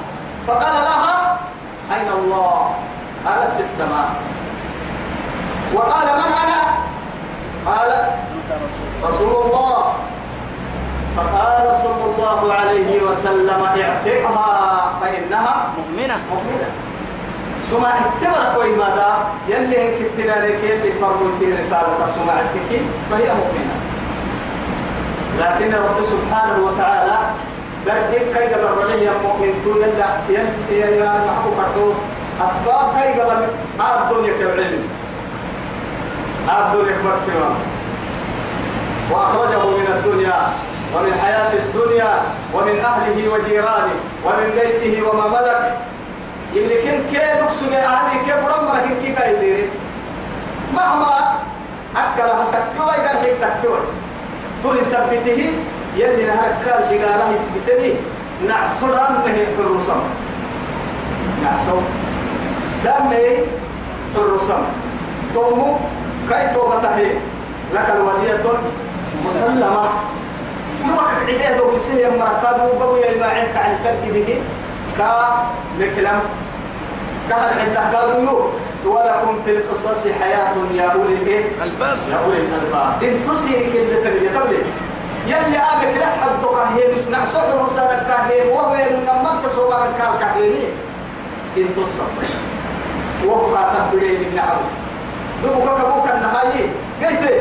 فقال 0.48 0.74
لها 0.74 1.40
أين 1.96 2.08
الله؟ 2.20 2.72
قالت 3.26 3.52
في 3.54 3.60
السماء 3.60 4.10
وقال 5.74 6.06
من 6.06 6.32
أنا؟ 6.44 6.62
قال 7.66 8.10
رسول 9.04 9.46
الله 9.46 9.94
فقال 11.18 11.78
صلى 11.78 12.06
الله 12.16 12.54
عليه 12.54 13.02
وسلم 13.04 13.64
اعتقها 13.64 14.94
فإنها 15.02 15.68
مؤمنة 15.78 16.18
مؤمنة 16.32 16.68
سمع 17.70 17.90
اعتبر 17.90 18.56
كوي 18.56 18.76
ماذا؟ 18.76 19.28
يلي 19.50 19.78
هن 19.78 19.92
كتنا 20.00 20.46
لك 20.46 20.64
يلي 20.64 20.92
فرموتي 21.02 21.54
رسالة 21.60 22.08
سمع 22.16 22.34
التكي 22.40 22.82
فهي 23.12 23.28
مؤمنة. 23.40 23.76
لكن 25.40 25.74
رب 25.76 26.04
سبحانه 26.04 26.66
وتعالى 26.66 27.18
إيه 27.88 28.34
كي 28.34 28.54
قبل 28.54 28.64
رجل 28.64 29.02
يا 29.02 29.12
مؤمن 29.24 29.54
تو 29.64 29.70
يلا 29.70 30.08
يلا 30.70 31.06
يا 31.06 31.26
محبوب 31.28 31.94
أسباب 32.44 32.94
كي 32.96 33.22
قبل 33.22 33.48
آب 33.80 34.14
دنيا 34.14 34.34
كالعلم 34.40 34.84
آب 36.50 36.74
دنيا 36.74 36.98
كمرسمة 36.98 37.50
وأخرجه 39.12 39.66
من 39.66 39.88
الدنيا 39.96 40.40
ومن 40.96 41.14
حياة 41.24 41.54
الدنيا 41.54 42.14
ومن 42.54 42.80
أهله 42.80 43.34
وجيرانه 43.34 43.96
ومن 44.26 44.48
بيته 44.60 45.08
وما 45.10 45.28
ملك 45.28 45.78
يملكن 46.54 47.04
كي 47.12 47.20
نقصد 47.42 47.74
أهلي 47.74 48.20
كي 48.26 48.34
برمرك 48.42 48.88
كي 49.02 49.12
كايديري 49.12 49.70
مهما 50.74 51.40
أكل 51.96 52.24
هم 52.30 52.46
تكوى 52.52 52.92
إذا 52.92 53.12
الحين 53.12 53.36
تكوى 53.42 53.80
طول 54.64 54.86
سبته 54.86 55.52
يلي 55.98 56.26
نهار 56.26 56.52
كال 56.66 56.82
لقاله 57.00 57.34
يسبتني 57.36 57.94
نعصر 58.48 58.94
أمه 59.08 59.38
الرسم 59.60 60.02
نعصر 61.44 61.80
دمه 62.86 63.38
الرسم 64.16 64.64
تومو 65.34 65.78
كي 66.30 66.48
توبته 66.54 66.98
لك 67.74 67.90
الودية 67.96 68.44
مسلمة 69.26 69.90
نوك 70.88 71.04
عديه 71.22 71.58
دو 71.58 71.76
بسيه 71.76 72.08
مركاد 72.08 72.70
وبقوا 72.76 72.98
يا 72.98 73.20
ما 73.20 73.26
عندك 73.26 73.58
عن 73.58 73.76
سجده 73.76 74.34
كا 74.98 75.44
مكلم 75.80 76.20
كهر 77.30 77.50
حتى 77.50 77.98
قالوا 77.98 78.50
ولكم 78.86 79.42
في 79.46 79.52
القصص 79.52 80.08
حياة 80.22 80.56
يا 80.74 80.84
أولي 80.92 81.14
الإيه؟ 81.14 81.46
الباب 81.64 81.98
يا 82.12 82.16
أولي 82.26 82.38
الألباب. 82.38 83.04
إن 83.04 83.24
تسير 83.24 83.60
كل 83.74 84.04
تنية 84.04 84.40
قبل 84.40 84.58
يلي 85.28 85.58
أبك 85.58 85.98
لا 85.98 86.06
حد 86.06 86.44
كهين 86.46 87.12
نعسوح 87.12 87.44
رسالة 87.66 88.04
كهين 88.08 88.50
وهو 88.52 88.76
نمت 88.76 89.42
سوى 89.56 89.76
من 89.78 89.94
كال 89.98 90.20
كهيني 90.20 90.66
إن 91.58 91.76
تصب 91.76 92.14
وهو 93.26 93.56
تبدي 93.92 94.18
من 94.18 94.36
نعم. 94.36 94.58
دوبك 95.44 95.82
كبوك 95.82 96.08
النهاية. 96.14 96.68
قلت 97.04 97.32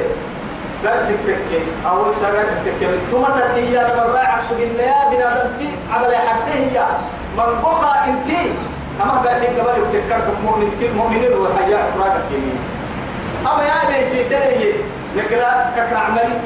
قال 0.86 1.06
تككي 1.26 1.62
أول 1.90 2.14
سجل 2.14 2.46
تككي 2.64 2.98
ثم 3.10 3.22
تدي 3.22 3.72
يا 3.72 3.82
من 3.82 4.12
راعك 4.14 4.42
سجن 4.42 4.78
يا 4.78 5.10
بنادمتي 5.10 5.68
عمل 5.92 6.14
حتى 6.16 6.52
هي. 6.58 6.86
من 7.36 7.62
بقى 7.62 8.08
إنتي. 8.08 8.52
أما 9.00 9.12
قال 9.12 9.40
لي 9.40 9.46
قبل 9.46 9.96
يتكرك 9.96 10.26
مؤمنتي 10.44 10.86
المؤمنين 10.86 11.32
والحياة 11.32 11.84
راقك 11.98 12.28
يمين 12.30 12.58
أما 13.46 13.62
يا 13.64 13.74
بيسي 13.88 14.24
تلي 14.24 14.74
نكلا 15.16 15.70
ككر 15.76 15.96
عملي 15.96 16.36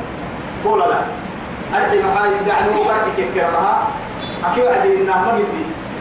قول 0.64 0.80
لا. 0.80 0.98
أرحي 1.74 1.98
محاي 2.02 2.30
يعني 2.48 2.68
هو 2.76 2.84
برحي 2.84 3.10
كيف 3.16 3.34
كرمها 3.34 3.86
أكي 4.44 4.62
وعدي 4.62 4.96
إنها 4.96 5.26
قد 5.26 5.44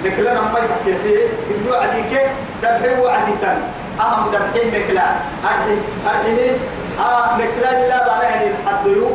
نكلا 0.06 0.34
نما 0.34 0.60
يحكي 0.60 0.96
سي. 0.96 1.18
قلوا 1.66 1.78
عدي 1.78 2.02
كي 2.02 2.22
دبحي 2.64 3.02
وعدي 3.02 3.32
تن. 3.41 3.58
أهم 4.00 4.32
دبحي 4.32 4.70
نكلا. 4.70 5.06
أرحي 5.43 5.78
أرحي 6.08 6.52
آه 7.00 7.38
نكلا 7.38 7.88
لا 7.88 8.04
بنا 8.08 8.24
يعني 8.24 8.52
حديو 8.66 9.10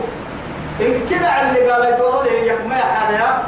إن 0.80 1.00
كده 1.10 1.28
اللي 1.42 1.70
قال 1.70 1.94
يدوروا 1.94 2.22
لي 2.24 2.48
يكما 2.48 2.74
حدا 2.74 3.42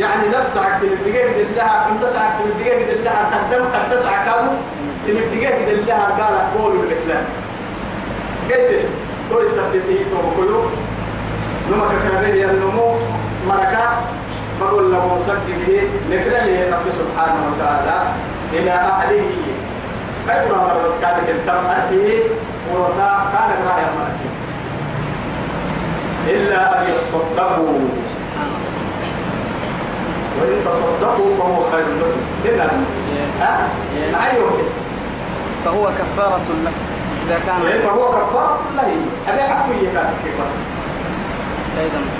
يعني 0.00 0.28
نفس 0.28 0.56
عكت 0.56 0.82
الدقيقة 0.82 1.28
قد 1.28 1.46
لها 1.56 1.88
من 1.90 2.00
تسعة 2.00 2.22
عكت 2.22 2.40
الدقيقة 2.46 2.92
قد 2.92 3.00
لها 3.04 3.46
قدم 3.50 3.64
قد 3.64 3.92
إن 5.08 5.16
الدقيقة 5.16 5.54
قد 5.54 5.86
لها 5.86 6.06
قال 6.18 6.34
قولوا 6.58 6.82
الإكلام 6.82 7.24
قلت 8.50 8.84
تو 9.30 9.40
يثبتي 9.42 10.04
تو 10.10 10.42
كلو. 10.42 10.62
نما 11.70 11.88
كربه 11.88 12.28
يا 12.28 12.50
النمو 12.50 12.94
مركا 13.48 13.86
بقول 14.60 14.92
له 14.92 15.18
سجده 15.18 15.82
نكره 16.10 16.76
رب 16.76 16.86
سبحانه 16.98 17.40
وتعالى 17.52 18.12
إلى 18.52 18.70
أهله. 18.70 19.30
كيف 20.26 20.54
مر 20.56 20.76
بس 20.86 20.92
كان 21.00 21.16
التم 21.28 21.66
أهله 21.66 22.20
ورثا 22.72 23.10
كان 23.32 23.50
رايا 23.66 23.88
مركي 23.98 24.28
إلا 26.28 26.78
أن 26.78 26.88
يصدقوا. 26.88 28.05
وإن 30.40 30.64
تصدقوا 30.64 31.36
فهو 31.38 31.70
خير 31.72 31.84
لكم. 32.00 32.20
لنا 32.54 32.70
ها؟ 33.40 33.68
معي 34.12 34.36
يمكن 34.38 34.68
فهو 35.64 35.84
كفارة 35.98 36.40
له. 36.64 36.70
إذا 37.26 37.38
كان 37.46 37.66
إيه 37.66 37.80
فهو 37.80 38.08
كفارة 38.12 38.58
الله 38.70 38.96
أبي 39.28 39.40
عفوية 39.40 39.88
كانت 39.94 40.40
بس؟ 40.42 40.48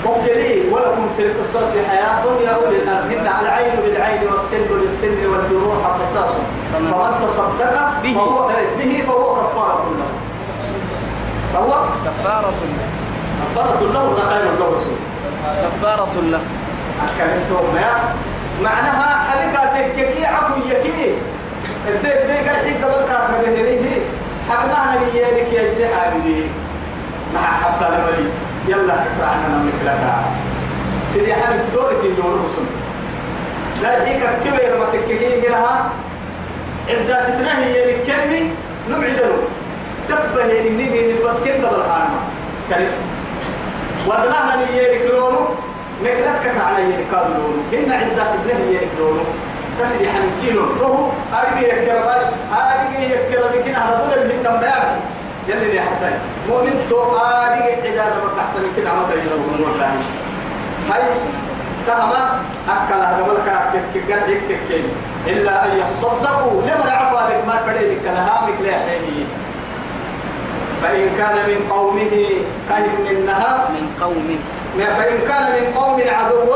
مبتلي 0.05 0.69
ولكم 0.71 1.07
في 1.17 1.23
القصاص 1.25 1.71
حياة 1.89 2.23
يا 2.45 2.49
أولي 2.49 2.77
الألباب 2.83 3.27
على 3.27 3.47
العين 3.47 3.75
بالعين 3.81 4.19
والسن 4.31 4.57
بالسن 4.81 5.25
والجروح 5.25 5.85
قصاص. 6.01 6.31
فمن- 6.73 7.27
تصدق 7.27 7.89
به. 8.03 8.13
فهو 8.13 8.49
إيه، 8.49 8.77
به 8.77 9.03
فهو 9.07 9.35
كفارة 9.35 9.85
له. 9.99 10.07
فهو؟ 11.53 11.83
كفارة 12.05 12.53
له. 12.61 12.87
كفارة 13.51 13.79
له 13.93 14.15
خير 14.29 14.43
له 14.59 14.65
رسول 14.67 14.97
كفارة 15.63 16.21
له. 16.31 16.39
أكلمتهم 17.03 17.75
يا 17.77 18.13
معناها 18.63 19.09
حلقة 19.31 19.65
تككي 19.79 20.25
عفو 20.25 20.53
يكي. 20.69 21.13
الدي 21.87 22.13
الدي 22.21 22.33
قال 22.49 22.57
حيك 22.65 22.83
قبل 22.83 23.07
كافر 23.09 23.37
بهليه 23.45 23.99
حبنا 24.49 24.95
نبيينك 24.95 25.53
يا 25.53 25.67
سحابي 25.69 26.47
مع 27.33 27.41
حبنا 27.41 27.87
نبلي 27.99 28.29
يلا 28.67 28.93
اقرأ 28.93 29.27
عنا 29.27 29.47
نملك 29.57 29.73
لك 29.85 29.99
سيدي 31.13 31.33
حبيب 31.33 31.59
دورك 31.73 32.01
الدور 32.03 32.35
بسم 32.45 32.65
قال 33.85 34.07
حيك 34.07 34.23
كبير 34.45 34.77
ما 34.79 34.85
تككي 34.93 35.41
قالها 35.41 35.89
عدا 36.89 37.21
ستنا 37.23 37.65
هي 37.65 37.95
الكلمة 37.95 38.49
نبعدله 38.89 39.37
تبه 40.09 40.43
هي 40.45 40.69
نيجي 40.69 41.13
بس 41.25 41.39
كن 41.39 41.65
قبل 41.65 41.83
حالنا 41.91 42.19
كريم. 42.69 42.91
ودنا 44.07 44.55
نيجي 44.55 45.07
لونه 45.07 45.16
نكلتك 46.57 46.65
على 46.65 46.83
يركاب 46.83 47.27
لونه 47.37 47.63
إن 47.73 47.91
عدة 47.91 48.23
سنة 48.25 48.65
يركلونه 48.71 49.23
كسر 49.79 49.97
حن 50.09 50.25
كيلو 50.41 50.61
روح 50.81 51.11
أرجع 51.33 51.67
يكرم 51.67 52.03
أرجع 52.53 52.99
يكرم 52.99 53.53
يمكن 53.55 53.75
أنا 53.75 54.01
دول 54.03 54.21
اللي 54.21 54.33
كم 54.43 54.57
بيعرف 54.59 54.97
يلي 55.47 55.71
لي 55.71 55.81
حتى. 55.81 56.11
مؤمن 56.49 56.85
تو 56.89 57.01
أرجع 57.01 57.65
عدة 57.65 58.15
ما 58.23 58.29
تحت 58.37 58.53
يمكن 58.57 58.87
أنا 58.89 59.03
دول 59.09 59.19
اللي 59.19 59.63
والله 59.63 59.91
هاي 60.91 61.03
تهما 61.87 62.39
أكل 62.69 62.99
هذا 62.99 63.23
بالك 63.27 63.47
كقال 63.93 64.29
يكتكين 64.31 64.85
إلا 65.27 65.65
أن 65.65 65.79
يصدقوا. 65.79 66.61
لمن 66.61 66.89
عفا 66.89 67.27
بك 67.27 67.47
ما 67.47 67.55
بدي 67.67 67.85
لك. 67.95 68.03
لها 68.05 68.47
مثل 68.47 68.71
حيني. 68.71 69.25
فإن 70.83 71.09
كان 71.17 71.35
من 71.49 71.69
قومه 71.71 72.13
كهم 72.69 72.97
منها 73.09 73.69
من 73.69 73.85
قوم 74.01 74.27
ما 74.27 74.39
فإن 74.85 75.17
كان 75.27 75.43
من 75.51 75.73
قوم 75.77 76.01
عدو 76.07 76.55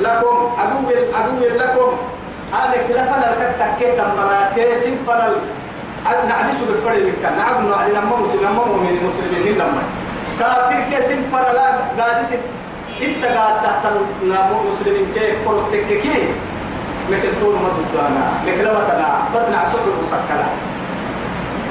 لكم 0.00 0.36
عدو 0.58 0.78
عدو 1.14 1.38
لكم. 1.56 1.90
هذا 2.52 2.76
كلا 2.88 3.04
فنل. 3.04 3.34
كتكيت 3.40 4.00
مراكز 4.00 4.84
فنل 5.06 5.34
نعبس 6.28 6.58
بالفرد 6.68 6.96
لك 6.96 7.32
نعب 7.38 7.64
نوع 7.64 7.86
لما 7.86 8.16
مسلم 8.22 8.40
لما 8.40 8.64
مؤمن 8.64 8.98
المسلمين 9.00 9.54
لما 9.58 9.82
كافر 10.40 10.80
كيسن 10.90 11.22
فنل 11.32 11.58
قادس 12.00 12.32
إنت 13.02 13.24
قاعد 13.24 13.62
تحت 13.62 13.82
المسلمين 14.22 15.06
كي 15.14 15.32
قرصتك 15.46 15.86
كي. 15.86 16.28
مثل 17.10 17.40
طول 17.40 17.54
ما 17.54 17.68
تدانا 17.68 18.24
مثل 18.46 18.64
ما 18.64 18.84
تنا 18.88 19.08
بس 19.34 19.48
نعسو 19.48 19.78
بالمسكلة 19.84 20.48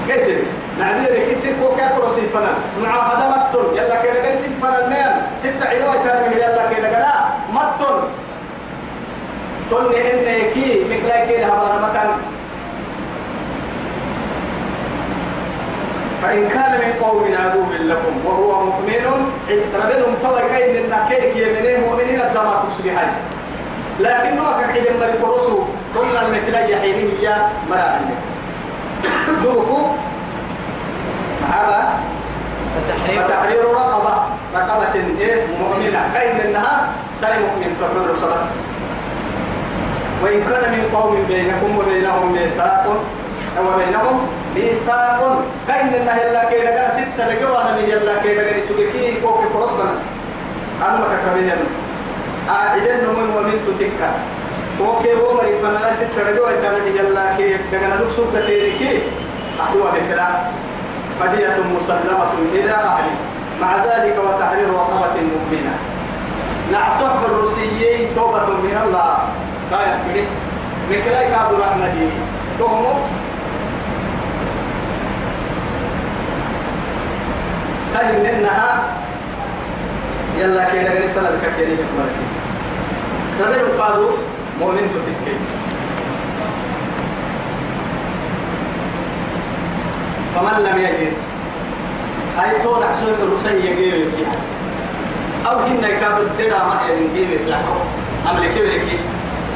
قلت 0.09 0.43
نعبير 0.79 1.13
لك 1.13 1.37
سيكو 1.41 1.75
كاكرو 1.77 2.09
سيفنا 2.15 2.53
معاهدة 2.83 3.29
متن. 3.29 3.77
يلا 3.77 4.03
كده 4.03 4.25
قال 4.25 4.37
سيفنا 4.39 4.85
المين 4.85 5.11
ستة 5.37 5.67
عيوة 5.67 5.93
تاني 6.03 6.35
يلا 6.35 6.73
كده 6.73 6.87
قال 6.87 7.05
متن. 7.53 7.95
تن 9.71 9.85
إن 9.95 10.53
كي 10.53 10.83
مثل 10.89 11.09
كي 11.27 11.45
هبارة 11.45 11.89
مكان 11.89 12.09
فإن 16.23 16.47
كان 16.49 16.71
من 16.71 17.03
قوم 17.05 17.23
عدو 17.39 17.63
لكم 17.83 18.25
وهو 18.25 18.65
مؤمن 18.65 19.27
ربهم 19.75 20.15
طبعا 20.23 20.41
كاين 20.41 20.85
لنا 20.85 21.05
كيك 21.09 21.35
يمنين 21.35 21.79
مؤمنين 21.81 22.21
الدماء 22.21 22.63
تقصد 22.63 22.87
هاي. 22.87 23.07
لكن 23.99 24.37
ما 24.37 24.57
كان 24.61 24.69
عيد 24.69 24.87
مري 24.99 25.11
قرصو 25.23 25.59
قلنا 25.95 26.21
المثل 26.25 26.71
يحينه 26.71 27.11
هي 27.21 27.35
مراعي 27.69 27.99
دوكو. 29.43 29.87
هذا 31.49 31.99
فتحرير 33.07 33.63
رقبة 33.63 34.13
رقبة 34.55 34.93
إيه؟ 35.19 35.47
مؤمنة. 35.59 36.01
كاين 36.13 36.39
إنها؟ 36.39 36.87
ساي 37.21 37.33
مؤمن 37.39 37.77
تحرر 37.81 38.11
بس. 38.33 38.45
وإن 40.23 40.39
كان 40.49 40.71
من 40.71 40.89
قوم 40.95 41.25
بينكم 41.27 41.77
وبينهم 41.77 42.31
ميثاق 42.31 42.85
وبينهم 43.59 44.27
ميثاق. 44.55 45.41
كاين 45.67 45.93
إنها 45.93 46.23
يلا 46.23 46.49
كيدا 46.49 46.71
كان 46.71 46.89
ستة 46.89 47.27
دقيقة 47.27 47.71
من 47.71 47.89
يلا 47.89 48.21
كيدا 48.23 48.43
كان 48.51 48.61
سوكي 48.67 49.21
كوكي 49.21 49.47
كروسبنا 49.53 49.91
أنا 50.81 50.97
ما 50.97 51.05
كتبين 51.05 51.51
أعيدن 52.49 53.03
من 53.17 53.27
ومن 53.35 53.57
تتكا 53.67 54.11
كوكي 54.79 55.13
هو 55.13 55.33
مريف 55.33 55.65
فنلا 55.65 55.95
ستة 55.95 56.23
دقيقة 56.23 56.51
كان 56.61 56.75
يلا 56.95 57.35
كيدا 57.37 57.59
كان 57.71 57.99
نقصد 58.01 58.43
كتيركي 58.43 59.01
أحوى 59.61 59.83
بكلا 59.95 60.27
فدية 61.23 61.55
مسلمة 61.75 62.33
إلى 62.53 62.71
أهله. 62.71 63.15
مع 63.61 63.75
ذلك 63.75 64.15
وتحرير 64.19 64.69
رقبة 64.69 65.15
مؤمنة. 65.21 65.75
نعصح 66.71 67.11
الروسيين 67.25 68.15
توبة 68.15 68.45
من 68.45 68.81
الله. 68.85 69.17
قاية 69.71 69.97
كده 70.13 70.25
بكلا 70.89 71.21
كادوا 71.23 71.59
رحمة 71.59 72.09
تومو 72.59 72.93
أهل 77.95 78.25
إنها 78.25 78.83
يلا 80.39 80.63
كده 80.69 80.91
غير 80.93 81.09
فلا 81.15 81.29
الككيري 81.29 81.77
كمركي 81.77 82.25
ربنا 83.41 83.83
قالوا 83.83 84.11
مؤمن 84.59 84.89
تتكي 84.93 85.35
فمن 90.35 90.63
لم 90.63 90.77
يجد 90.77 91.13
أي 92.43 92.63
طول 92.63 92.83
عسوك 92.83 93.15
الرسي 93.23 93.55
يجيب 93.67 94.09
فيها 94.15 94.31
أو 95.51 95.57
كنا 95.65 95.87
يكاد 95.87 96.19
الدرا 96.19 96.57
ما 96.63 96.79
ينجيب 96.89 97.31
يتلحق 97.31 97.75
أمريكي 98.31 98.61
ويكي 98.61 98.99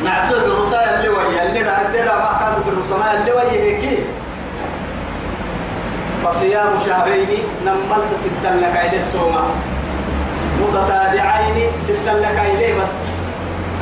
معسوك 0.06 0.38
الرسي 0.38 0.76
اللي 0.96 1.10
ويا 1.10 1.46
اللي 1.50 1.62
را 1.62 1.82
الدرا 1.82 2.16
ما 2.16 2.38
كاد 2.40 2.68
الرسي 2.68 3.18
اللي 3.20 3.32
ويا 3.32 3.52
هيكي 3.64 3.98
فصيام 6.26 6.70
شهرين 6.86 7.28
نملس 7.66 8.10
ستا 8.24 8.48
لك 8.56 8.76
إليه 8.86 9.04
سوما 9.14 9.44
متتابعين 10.62 11.72
ستا 11.82 12.10
لك 12.12 12.40
إليه 12.54 12.74
بس. 12.74 12.96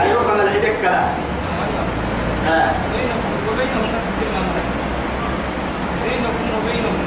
أيوك 0.01 0.25
أنا 0.33 0.43
العدك 0.43 0.85
آه. 0.85 2.71
بينكم 2.93 3.19
وبينهم 3.47 3.91
بينكم 6.03 6.44
وبينهم 6.57 6.97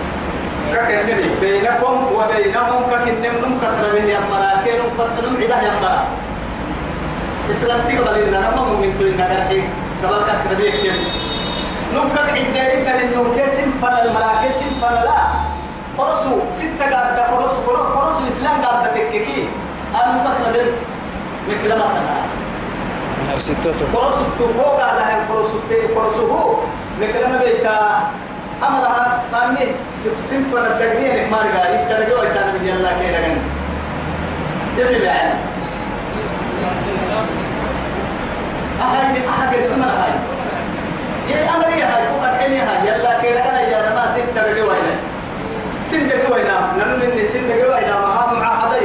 ككنبي 0.73 1.29
بينكم 1.41 1.95
وبينهم 2.17 2.83
ككنم 2.91 3.35
نم 3.43 3.55
كتربين 3.63 4.09
يا 4.09 4.21
مراكين 4.31 4.81
كترم 4.99 5.35
عدا 5.43 5.59
يا 5.67 5.73
مرا 5.83 6.05
إسلام 7.51 7.81
تقبل 7.89 8.17
إن 8.23 8.35
أنا 8.35 8.51
مؤمن 8.57 8.91
تو 8.99 9.05
إن 9.09 9.21
أنا 9.21 9.39
قبل 10.03 10.19
كتربي 10.29 10.71
كم 10.83 10.99
نم 11.95 12.09
كك 12.15 12.29
عداري 12.37 12.79
كان 12.85 12.99
إنه 13.07 13.23
كسم 13.37 13.69
فن 13.83 13.95
المراكسم 14.05 14.71
فن 14.83 14.95
لا 15.09 15.21
قرصو 15.99 16.35
ستة 16.61 16.85
قاعدة 16.93 17.23
قرصو 17.33 17.61
قرصو 17.97 18.21
إسلام 18.29 18.57
قاعدة 18.63 18.91
تككي 18.95 19.49
أنا 19.95 20.25
كتربين 20.25 20.69
مكلمة 21.49 21.87
تنا 21.95 22.17
هر 23.33 23.39
ستته 23.39 23.87
قرصو 23.95 24.25
على 24.81 25.03
هم 25.09 25.21
قرصو 25.33 25.59
تي 25.69 25.81
قرصو 25.97 26.27
هو 26.27 26.55
مكلمة 27.01 27.39
بيتا 27.45 27.79
أمرها 28.63 29.23
قامني 29.33 29.67
سمفنا 30.31 30.67
الدقنية 30.67 31.27
ما 31.31 31.39
رجالي 31.39 31.85
ترجعوا 31.89 32.25
يتعلم 32.25 32.55
من 32.63 32.69
الله 32.77 32.91
كي 33.01 33.09
لكن 33.13 33.35
تفهم 34.79 35.03
يعني 35.03 35.35
أهاي 38.81 39.29
أحد 39.29 39.55
اسمنا 39.55 39.87
هاي. 40.05 40.13
يا 41.31 41.51
أمري 41.57 41.83
هاي 41.83 42.03
كم 42.07 42.25
الحين 42.25 42.53
هاي 42.69 42.89
يلا 42.89 43.21
كي 43.21 43.31
لكن 43.31 43.73
يا 43.73 43.95
ما 43.95 44.07
سن 44.15 44.35
ترجعوا 44.35 44.73
هنا 44.73 44.95
سن 45.87 46.09
ترجعوا 46.09 46.37
هنا 46.43 46.73
نحن 46.79 47.03
إني 47.13 47.27
سن 47.27 47.49
ترجعوا 47.49 47.79
هنا 47.79 48.01
ما 48.01 48.07
هم 48.07 48.41
معاهدة 48.41 48.77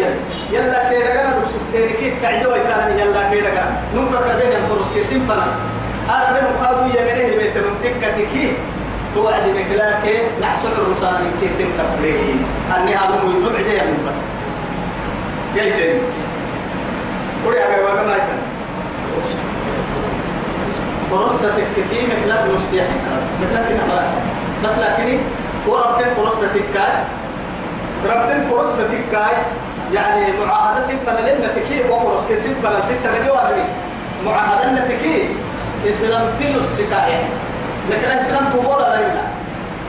يلا 0.51 0.89
كي 0.89 0.97
لكن 1.03 1.41
بسكتين 1.41 1.89
كي 1.99 2.13
تعجوا 2.21 2.55
يتعلم 2.55 2.99
يلا 2.99 3.29
كي 3.29 3.41
لكن 3.41 3.67
نمك 3.95 4.09
كبين 4.29 4.51
القرص 4.51 4.87
كي 4.93 5.03
سمفنا 5.03 5.45
أربعهم 6.09 6.55
قادوا 6.65 6.85
يمنه 6.87 7.37
بيت 7.37 7.57
من 7.57 7.75
تكتكي 7.83 8.53
توعد 9.15 9.43
مكلاك 9.49 10.21
نحصل 10.41 10.67
الرسان 10.67 11.31
كيسين 11.41 11.67
تقريه 11.77 12.33
أني 12.77 12.95
هذا 12.95 13.21
مو 13.23 13.31
يطلع 13.31 13.61
جاي 13.61 13.81
من 13.81 14.05
بس 14.07 14.15
جايتين 15.55 16.01
قولي 17.45 17.65
أبي 17.65 17.83
وكما 17.83 18.15
يتن 18.15 18.39
قرصت 21.11 21.45
تككي 21.45 22.07
مكلاك 22.07 22.43
نصيح 22.55 22.85
مكلاك 23.41 23.71
نحرا 23.71 24.03
بس 24.63 24.71
لكني 24.71 25.19
وربتين 25.67 26.07
قرصت 26.17 26.43
تكاي 26.43 26.93
ربتين 28.05 28.51
قرصت 28.51 28.77
تكاي 28.79 29.35
يعني 29.93 30.25
معاهدة 30.45 30.83
ستة 30.83 31.21
لنا 31.21 31.47
تكي 31.47 31.89
وقرص 31.89 32.23
كسيت 32.29 32.57
بلا 32.63 32.81
ستة 32.85 33.19
لدي 33.19 33.63
معاهدة 34.25 34.87
تكي 34.87 35.29
إسلام 35.89 36.27
تنو 36.39 36.59
السكاية 36.59 37.23
لكن 37.89 38.07
الإسلام 38.07 38.45
تقول 38.51 38.83
علينا 38.83 39.21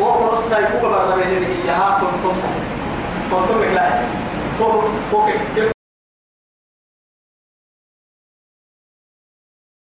وقرص 0.00 0.40
تايكو 0.50 0.80
برا 0.82 1.14
بيني 1.16 1.46
هي 1.46 1.70
ها 1.70 1.98
كنتم 2.00 2.36
كنتم 3.30 3.54
تو 4.58 4.82
كوك 5.10 5.30
كيف 5.54 5.73